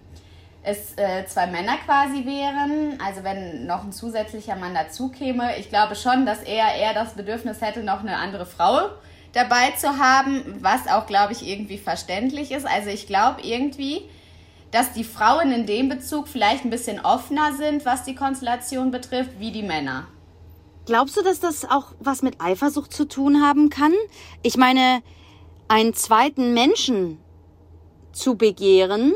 es 0.65 0.97
äh, 0.97 1.25
zwei 1.27 1.47
Männer 1.47 1.77
quasi 1.85 2.25
wären. 2.25 2.99
Also 3.05 3.23
wenn 3.23 3.67
noch 3.67 3.85
ein 3.85 3.93
zusätzlicher 3.93 4.57
Mann 4.57 4.75
dazu 4.75 5.11
käme. 5.11 5.57
Ich 5.59 5.69
glaube 5.69 5.95
schon, 5.95 6.27
dass 6.27 6.43
er 6.43 6.75
eher 6.75 6.95
das 6.95 7.15
Bedürfnis 7.15 7.61
hätte, 7.61 7.85
noch 7.85 8.01
eine 8.01 8.17
andere 8.17 8.47
Frau 8.47 8.91
dabei 9.33 9.73
zu 9.73 9.99
haben, 9.99 10.59
was 10.61 10.87
auch, 10.89 11.07
glaube 11.07 11.33
ich, 11.33 11.47
irgendwie 11.47 11.79
verständlich 11.79 12.51
ist. 12.51 12.67
Also 12.67 12.91
ich 12.91 13.07
glaube 13.07 13.43
irgendwie, 13.43 14.03
dass 14.71 14.93
die 14.93 15.05
Frauen 15.05 15.53
in 15.53 15.67
dem 15.67 15.89
Bezug 15.89 16.27
vielleicht 16.29 16.65
ein 16.65 16.71
bisschen 16.71 17.01
offener 17.01 17.53
sind, 17.53 17.85
was 17.85 18.05
die 18.05 18.15
Konstellation 18.15 18.91
betrifft, 18.91 19.39
wie 19.39 19.53
die 19.53 19.63
Männer. 19.63 20.09
Glaubst 20.87 21.17
du, 21.17 21.23
dass 21.23 21.41
das 21.41 21.65
auch 21.65 21.93
was 21.99 22.23
mit 22.23 22.41
Eifersucht 22.41 22.93
zu 22.93 23.07
tun 23.07 23.43
haben 23.43 23.71
kann? 23.71 23.93
Ich 24.43 24.57
meine, 24.57 25.03
einen 25.69 25.95
zweiten 25.95 26.55
Menschen 26.55 27.19
zu 28.13 28.37
begehren, 28.37 29.13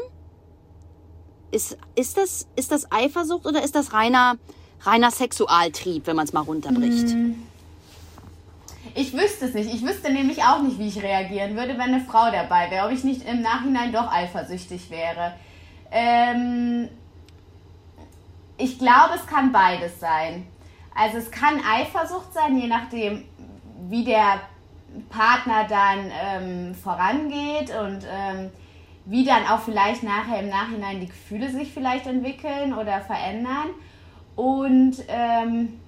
ist, 1.51 1.79
ist, 1.95 2.17
das, 2.17 2.47
ist 2.57 2.73
das 2.73 2.91
Eifersucht 2.93 3.47
oder 3.47 3.63
ist 3.63 3.75
das 3.75 3.93
reiner, 3.93 4.37
reiner 4.83 5.11
Sexualtrieb, 5.11 6.07
wenn 6.07 6.17
man 6.17 6.27
es 6.27 6.33
mal 6.33 6.41
runterbricht? 6.41 7.09
Hm. 7.09 7.43
Ich 8.95 9.13
wüsste 9.13 9.47
es 9.47 9.55
nicht. 9.55 9.73
Ich 9.73 9.83
wüsste 9.83 10.13
nämlich 10.13 10.43
auch 10.43 10.63
nicht, 10.63 10.79
wie 10.79 10.89
ich 10.89 11.03
reagieren 11.03 11.57
würde, 11.57 11.75
wenn 11.75 11.95
eine 11.95 12.01
Frau 12.01 12.31
dabei 12.31 12.71
wäre. 12.71 12.87
Ob 12.87 12.93
ich 12.93 13.05
nicht 13.05 13.27
im 13.27 13.43
Nachhinein 13.43 13.93
doch 13.93 14.11
eifersüchtig 14.11 14.91
wäre. 14.91 15.35
Ähm, 15.91 16.89
ich 18.57 18.79
glaube, 18.79 19.15
es 19.15 19.27
kann 19.27 19.53
beides 19.53 20.01
sein. 20.01 20.47
Also 20.95 21.19
es 21.19 21.31
kann 21.31 21.61
Eifersucht 21.65 22.35
sein, 22.35 22.59
je 22.59 22.67
nachdem, 22.67 23.25
wie 23.89 24.05
der 24.05 24.41
Partner 25.11 25.67
dann 25.69 26.11
ähm, 26.23 26.75
vorangeht 26.75 27.71
und 27.71 28.05
ähm, 28.11 28.51
wie 29.05 29.25
dann 29.25 29.47
auch 29.47 29.61
vielleicht 29.61 30.03
nachher 30.03 30.41
im 30.41 30.49
Nachhinein 30.49 31.01
die 31.01 31.09
Gefühle 31.09 31.51
sich 31.51 31.73
vielleicht 31.73 32.07
entwickeln 32.07 32.75
oder 32.75 33.01
verändern. 33.01 33.71
Und 34.37 34.97
ähm, 35.09 35.81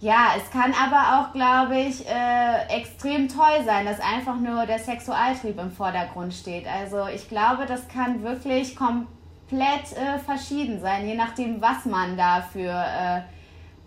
ja, 0.00 0.28
es 0.36 0.50
kann 0.50 0.74
aber 0.74 1.18
auch, 1.18 1.32
glaube 1.32 1.78
ich, 1.78 2.06
äh, 2.08 2.66
extrem 2.68 3.28
toll 3.28 3.64
sein, 3.64 3.84
dass 3.84 4.00
einfach 4.00 4.36
nur 4.36 4.66
der 4.66 4.78
Sexualtrieb 4.78 5.58
im 5.58 5.72
Vordergrund 5.72 6.34
steht. 6.34 6.66
Also 6.66 7.06
ich 7.12 7.28
glaube, 7.28 7.66
das 7.66 7.88
kann 7.88 8.22
wirklich 8.22 8.76
komplett 8.76 9.92
äh, 9.96 10.18
verschieden 10.18 10.80
sein, 10.80 11.06
je 11.06 11.14
nachdem, 11.14 11.60
was 11.60 11.84
man 11.84 12.16
da 12.16 12.42
für 12.42 12.70
äh, 12.70 13.22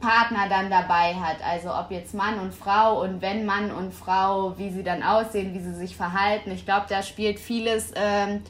Partner 0.01 0.49
dann 0.49 0.69
dabei 0.69 1.13
hat. 1.15 1.37
Also 1.43 1.73
ob 1.73 1.91
jetzt 1.91 2.13
Mann 2.13 2.39
und 2.39 2.53
Frau 2.53 3.01
und 3.01 3.21
wenn 3.21 3.45
Mann 3.45 3.71
und 3.71 3.93
Frau, 3.93 4.57
wie 4.57 4.71
sie 4.71 4.83
dann 4.83 5.03
aussehen, 5.03 5.53
wie 5.53 5.59
sie 5.59 5.73
sich 5.73 5.95
verhalten. 5.95 6.51
Ich 6.51 6.65
glaube, 6.65 6.87
da 6.89 7.03
spielt 7.03 7.39
vieles 7.39 7.91
ähm, 7.95 8.41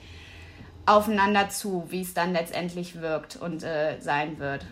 aufeinander 0.85 1.49
zu, 1.49 1.85
wie 1.89 2.01
es 2.01 2.13
dann 2.13 2.33
letztendlich 2.33 3.01
wirkt 3.01 3.35
und 3.35 3.63
äh, 3.63 3.99
sein 3.99 4.39
wird. 4.39 4.65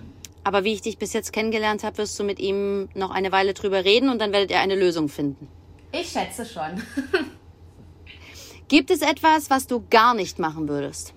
Aber 0.44 0.64
wie 0.64 0.74
ich 0.74 0.82
dich 0.82 0.98
bis 0.98 1.14
jetzt 1.14 1.34
kennengelernt 1.34 1.84
habe, 1.84 2.00
wirst 2.00 2.18
du 2.20 2.24
mit 2.24 2.40
ihm 2.40 2.90
noch 2.96 3.12
eine 3.12 3.32
Weile 3.32 3.54
drüber 3.54 3.84
reden 3.84 4.10
und 4.10 4.20
dann 4.20 4.32
werdet 4.32 4.50
ihr 4.52 4.60
eine 4.60 4.76
Lösung 4.76 5.10
finden. 5.10 5.48
Ich 5.92 6.10
schätze 6.10 6.46
schon. 6.46 6.82
Gibt 8.68 8.92
es 8.92 9.02
etwas, 9.02 9.50
was 9.50 9.68
du 9.68 9.84
gar 9.90 10.14
nicht 10.14 10.40
machen 10.40 10.68
würdest? 10.68 11.14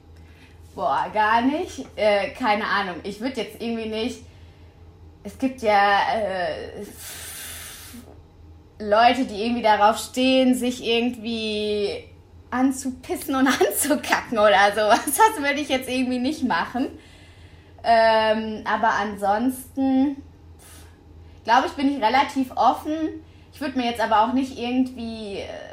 Boah, 0.74 1.06
gar 1.12 1.42
nicht. 1.42 1.84
Äh, 1.96 2.30
keine 2.30 2.64
Ahnung. 2.64 2.96
Ich 3.04 3.20
würde 3.20 3.42
jetzt 3.42 3.60
irgendwie 3.60 3.88
nicht 3.88 4.22
es 5.24 5.38
gibt 5.38 5.62
ja 5.62 6.00
äh, 6.14 6.84
Leute, 8.78 9.24
die 9.24 9.42
irgendwie 9.44 9.62
darauf 9.62 9.98
stehen, 9.98 10.54
sich 10.54 10.84
irgendwie 10.84 12.04
anzupissen 12.50 13.34
und 13.34 13.46
anzukacken 13.60 14.38
oder 14.38 14.72
sowas. 14.74 15.04
Das 15.06 15.42
würde 15.42 15.60
ich 15.60 15.68
jetzt 15.68 15.88
irgendwie 15.88 16.18
nicht 16.18 16.44
machen. 16.44 16.88
Ähm, 17.84 18.62
aber 18.64 18.90
ansonsten, 18.90 20.22
glaube 21.44 21.66
ich, 21.66 21.72
bin 21.72 21.90
ich 21.90 22.02
relativ 22.02 22.50
offen. 22.54 23.22
Ich 23.52 23.60
würde 23.60 23.78
mir 23.78 23.86
jetzt 23.86 24.00
aber 24.00 24.22
auch 24.22 24.32
nicht 24.32 24.58
irgendwie. 24.58 25.38
Äh, 25.38 25.71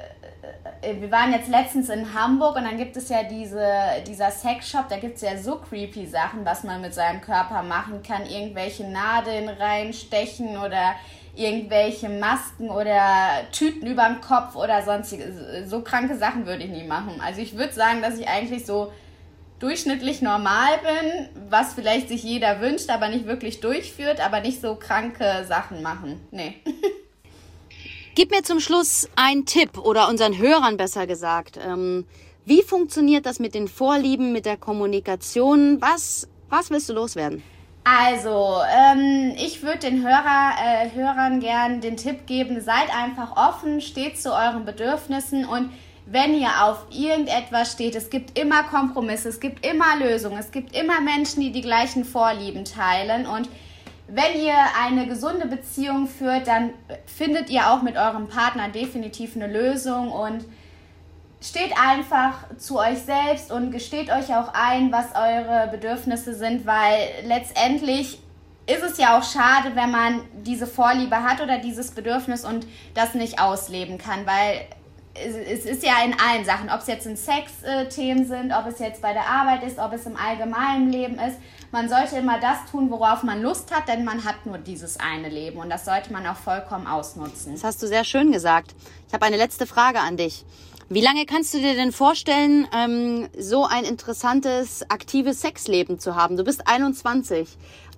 wir 0.81 1.11
waren 1.11 1.33
jetzt 1.33 1.49
letztens 1.49 1.89
in 1.89 2.13
Hamburg 2.13 2.55
und 2.55 2.63
dann 2.63 2.77
gibt 2.77 2.95
es 2.95 3.09
ja 3.09 3.23
diese, 3.23 3.65
dieser 4.07 4.31
Sexshop, 4.31 4.87
da 4.89 4.97
gibt 4.97 5.15
es 5.15 5.21
ja 5.21 5.37
so 5.37 5.57
creepy 5.57 6.05
Sachen, 6.05 6.45
was 6.45 6.63
man 6.63 6.81
mit 6.81 6.93
seinem 6.93 7.21
Körper 7.21 7.63
machen 7.63 8.01
kann. 8.01 8.25
Irgendwelche 8.25 8.85
Nadeln 8.85 9.49
reinstechen 9.49 10.57
oder 10.57 10.95
irgendwelche 11.35 12.09
Masken 12.09 12.69
oder 12.69 13.01
Tüten 13.51 13.87
über 13.87 14.05
dem 14.05 14.21
Kopf 14.21 14.55
oder 14.55 14.81
sonstige. 14.83 15.65
So 15.67 15.81
kranke 15.81 16.17
Sachen 16.17 16.45
würde 16.45 16.63
ich 16.63 16.69
nie 16.69 16.85
machen. 16.85 17.21
Also 17.23 17.41
ich 17.41 17.57
würde 17.57 17.73
sagen, 17.73 18.01
dass 18.01 18.17
ich 18.17 18.27
eigentlich 18.27 18.65
so 18.65 18.91
durchschnittlich 19.59 20.21
normal 20.21 20.79
bin, 20.81 21.29
was 21.49 21.73
vielleicht 21.73 22.07
sich 22.07 22.23
jeder 22.23 22.61
wünscht, 22.61 22.89
aber 22.89 23.09
nicht 23.09 23.25
wirklich 23.25 23.59
durchführt, 23.59 24.25
aber 24.25 24.39
nicht 24.39 24.61
so 24.61 24.75
kranke 24.75 25.45
Sachen 25.47 25.81
machen. 25.81 26.21
Nee. 26.31 26.55
Gib 28.15 28.31
mir 28.31 28.43
zum 28.43 28.59
Schluss 28.59 29.07
einen 29.15 29.45
Tipp 29.45 29.77
oder 29.77 30.09
unseren 30.09 30.37
Hörern 30.37 30.77
besser 30.77 31.07
gesagt. 31.07 31.59
Ähm, 31.63 32.05
wie 32.45 32.63
funktioniert 32.63 33.25
das 33.25 33.39
mit 33.39 33.53
den 33.53 33.67
Vorlieben, 33.67 34.31
mit 34.31 34.45
der 34.45 34.57
Kommunikation? 34.57 35.79
Was, 35.81 36.27
was 36.49 36.69
willst 36.69 36.89
du 36.89 36.93
loswerden? 36.93 37.43
Also, 37.83 38.57
ähm, 38.69 39.33
ich 39.37 39.63
würde 39.63 39.79
den 39.79 40.03
Hörer, 40.03 40.51
äh, 40.61 40.91
Hörern 40.93 41.39
gern 41.39 41.81
den 41.81 41.97
Tipp 41.97 42.27
geben, 42.27 42.61
seid 42.61 42.93
einfach 42.95 43.35
offen, 43.37 43.81
steht 43.81 44.19
zu 44.19 44.31
euren 44.31 44.65
Bedürfnissen 44.65 45.45
und 45.45 45.71
wenn 46.05 46.33
ihr 46.33 46.49
auf 46.63 46.85
irgendetwas 46.89 47.71
steht, 47.71 47.95
es 47.95 48.09
gibt 48.09 48.37
immer 48.37 48.63
Kompromisse, 48.63 49.29
es 49.29 49.39
gibt 49.39 49.65
immer 49.65 49.95
Lösungen, 49.99 50.39
es 50.39 50.51
gibt 50.51 50.75
immer 50.75 51.01
Menschen, 51.01 51.41
die 51.41 51.51
die 51.51 51.61
gleichen 51.61 52.03
Vorlieben 52.03 52.65
teilen 52.65 53.27
und 53.27 53.47
wenn 54.11 54.41
ihr 54.41 54.55
eine 54.81 55.07
gesunde 55.07 55.47
Beziehung 55.47 56.07
führt, 56.07 56.47
dann 56.47 56.71
findet 57.05 57.49
ihr 57.49 57.71
auch 57.71 57.81
mit 57.81 57.95
eurem 57.97 58.27
Partner 58.27 58.69
definitiv 58.69 59.35
eine 59.35 59.47
Lösung 59.47 60.11
und 60.11 60.45
steht 61.41 61.71
einfach 61.79 62.33
zu 62.57 62.79
euch 62.79 62.99
selbst 62.99 63.51
und 63.51 63.71
gesteht 63.71 64.09
euch 64.09 64.35
auch 64.35 64.53
ein, 64.53 64.91
was 64.91 65.15
eure 65.15 65.69
Bedürfnisse 65.71 66.33
sind, 66.33 66.65
weil 66.65 67.09
letztendlich 67.25 68.19
ist 68.67 68.83
es 68.83 68.97
ja 68.97 69.17
auch 69.17 69.23
schade, 69.23 69.75
wenn 69.75 69.89
man 69.89 70.21
diese 70.43 70.67
Vorliebe 70.67 71.23
hat 71.23 71.41
oder 71.41 71.57
dieses 71.57 71.91
Bedürfnis 71.91 72.45
und 72.45 72.67
das 72.93 73.13
nicht 73.15 73.41
ausleben 73.41 73.97
kann, 73.97 74.25
weil 74.25 74.65
es 75.25 75.65
ist 75.65 75.83
ja 75.83 76.03
in 76.03 76.13
allen 76.19 76.45
Sachen, 76.45 76.69
ob 76.69 76.81
es 76.81 76.87
jetzt 76.87 77.05
in 77.05 77.17
Sex-Themen 77.17 78.25
sind, 78.25 78.53
ob 78.53 78.65
es 78.67 78.79
jetzt 78.79 79.01
bei 79.01 79.13
der 79.13 79.27
Arbeit 79.27 79.63
ist, 79.63 79.79
ob 79.79 79.93
es 79.93 80.05
im 80.05 80.15
allgemeinen 80.15 80.89
Leben 80.91 81.15
ist. 81.15 81.37
Man 81.71 81.89
sollte 81.89 82.17
immer 82.17 82.39
das 82.39 82.65
tun, 82.71 82.89
worauf 82.89 83.23
man 83.23 83.41
Lust 83.41 83.73
hat, 83.75 83.87
denn 83.87 84.03
man 84.03 84.23
hat 84.23 84.45
nur 84.45 84.57
dieses 84.57 84.99
eine 84.99 85.29
Leben 85.29 85.59
und 85.59 85.69
das 85.69 85.85
sollte 85.85 86.11
man 86.11 86.25
auch 86.25 86.37
vollkommen 86.37 86.87
ausnutzen. 86.87 87.53
Das 87.53 87.63
hast 87.63 87.83
du 87.83 87.87
sehr 87.87 88.03
schön 88.03 88.31
gesagt. 88.31 88.73
Ich 89.07 89.13
habe 89.13 89.25
eine 89.25 89.37
letzte 89.37 89.67
Frage 89.67 89.99
an 89.99 90.17
dich. 90.17 90.45
Wie 90.91 91.01
lange 91.01 91.27
kannst 91.27 91.53
du 91.53 91.59
dir 91.59 91.75
denn 91.75 91.91
vorstellen, 91.91 92.67
ähm, 92.75 93.29
so 93.37 93.65
ein 93.65 93.83
interessantes, 93.83 94.89
aktives 94.89 95.41
Sexleben 95.41 95.99
zu 95.99 96.15
haben? 96.15 96.35
Du 96.35 96.43
bist 96.43 96.67
21. 96.67 97.47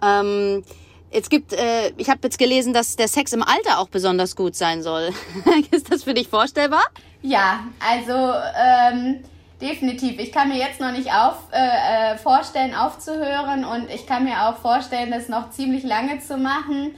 Ähm, 0.03 0.63
es 1.09 1.29
gibt, 1.29 1.53
äh, 1.53 1.91
ich 1.97 2.09
habe 2.09 2.19
jetzt 2.23 2.37
gelesen, 2.37 2.73
dass 2.73 2.97
der 2.97 3.07
Sex 3.07 3.31
im 3.31 3.43
Alter 3.43 3.79
auch 3.79 3.87
besonders 3.87 4.35
gut 4.35 4.55
sein 4.55 4.81
soll. 4.83 5.11
Ist 5.71 5.91
das 5.91 6.03
für 6.03 6.13
dich 6.13 6.27
vorstellbar? 6.27 6.83
Ja, 7.21 7.65
also 7.79 8.33
ähm, 8.57 9.23
definitiv. 9.61 10.19
Ich 10.19 10.31
kann 10.31 10.49
mir 10.49 10.57
jetzt 10.57 10.79
noch 10.79 10.91
nicht 10.91 11.13
auf, 11.13 11.35
äh, 11.51 12.13
äh 12.13 12.17
vorstellen, 12.17 12.73
aufzuhören 12.73 13.63
und 13.63 13.89
ich 13.89 14.07
kann 14.07 14.23
mir 14.23 14.47
auch 14.47 14.57
vorstellen, 14.57 15.11
das 15.11 15.29
noch 15.29 15.51
ziemlich 15.51 15.83
lange 15.83 16.19
zu 16.19 16.37
machen. 16.37 16.95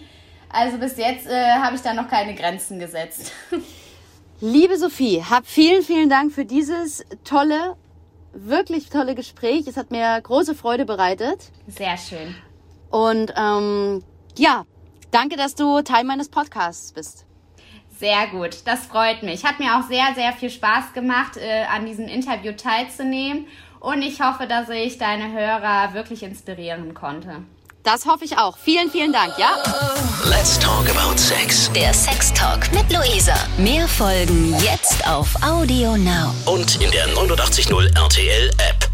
Also 0.49 0.77
bis 0.77 0.97
jetzt 0.97 1.27
äh, 1.27 1.51
habe 1.55 1.75
ich 1.75 1.81
da 1.81 1.93
noch 1.93 2.07
keine 2.07 2.35
Grenzen 2.35 2.79
gesetzt. 2.79 3.31
Liebe 4.39 4.77
Sophie, 4.77 5.23
hab 5.23 5.47
vielen, 5.47 5.83
vielen 5.83 6.09
Dank 6.09 6.31
für 6.31 6.45
dieses 6.45 7.05
tolle, 7.23 7.75
wirklich 8.33 8.89
tolle 8.89 9.15
Gespräch. 9.15 9.67
Es 9.67 9.77
hat 9.77 9.89
mir 9.89 10.19
große 10.21 10.53
Freude 10.53 10.85
bereitet. 10.85 11.51
Sehr 11.67 11.97
schön. 11.97 12.35
Und 12.89 13.33
ähm, 13.35 14.03
ja, 14.37 14.65
danke, 15.11 15.37
dass 15.37 15.55
du 15.55 15.81
Teil 15.81 16.03
meines 16.03 16.29
Podcasts 16.29 16.91
bist. 16.91 17.25
Sehr 17.99 18.27
gut, 18.27 18.57
das 18.65 18.85
freut 18.85 19.23
mich. 19.23 19.45
Hat 19.45 19.59
mir 19.59 19.77
auch 19.77 19.87
sehr, 19.87 20.13
sehr 20.15 20.33
viel 20.33 20.49
Spaß 20.49 20.93
gemacht, 20.93 21.37
äh, 21.37 21.63
an 21.65 21.85
diesem 21.85 22.07
Interview 22.07 22.53
teilzunehmen. 22.53 23.47
Und 23.79 24.01
ich 24.01 24.21
hoffe, 24.21 24.47
dass 24.47 24.69
ich 24.69 24.97
deine 24.97 25.31
Hörer 25.31 25.93
wirklich 25.93 26.23
inspirieren 26.23 26.93
konnte. 26.93 27.43
Das 27.83 28.05
hoffe 28.05 28.23
ich 28.23 28.37
auch. 28.37 28.57
Vielen, 28.57 28.89
vielen 28.89 29.11
Dank, 29.11 29.33
ja? 29.37 29.57
Let's 30.23 30.57
talk 30.57 30.89
about 30.89 31.17
sex. 31.17 31.69
Der 31.73 31.93
Sex 31.93 32.31
Talk 32.33 32.71
mit 32.71 32.89
Luisa. 32.91 33.35
Mehr 33.57 33.87
Folgen 33.89 34.55
jetzt 34.59 35.05
auf 35.05 35.35
Audio 35.43 35.97
Now. 35.97 36.33
Und 36.45 36.81
in 36.81 36.89
der 36.91 37.07
89.0 37.09 37.93
RTL 37.97 38.49
App. 38.69 38.92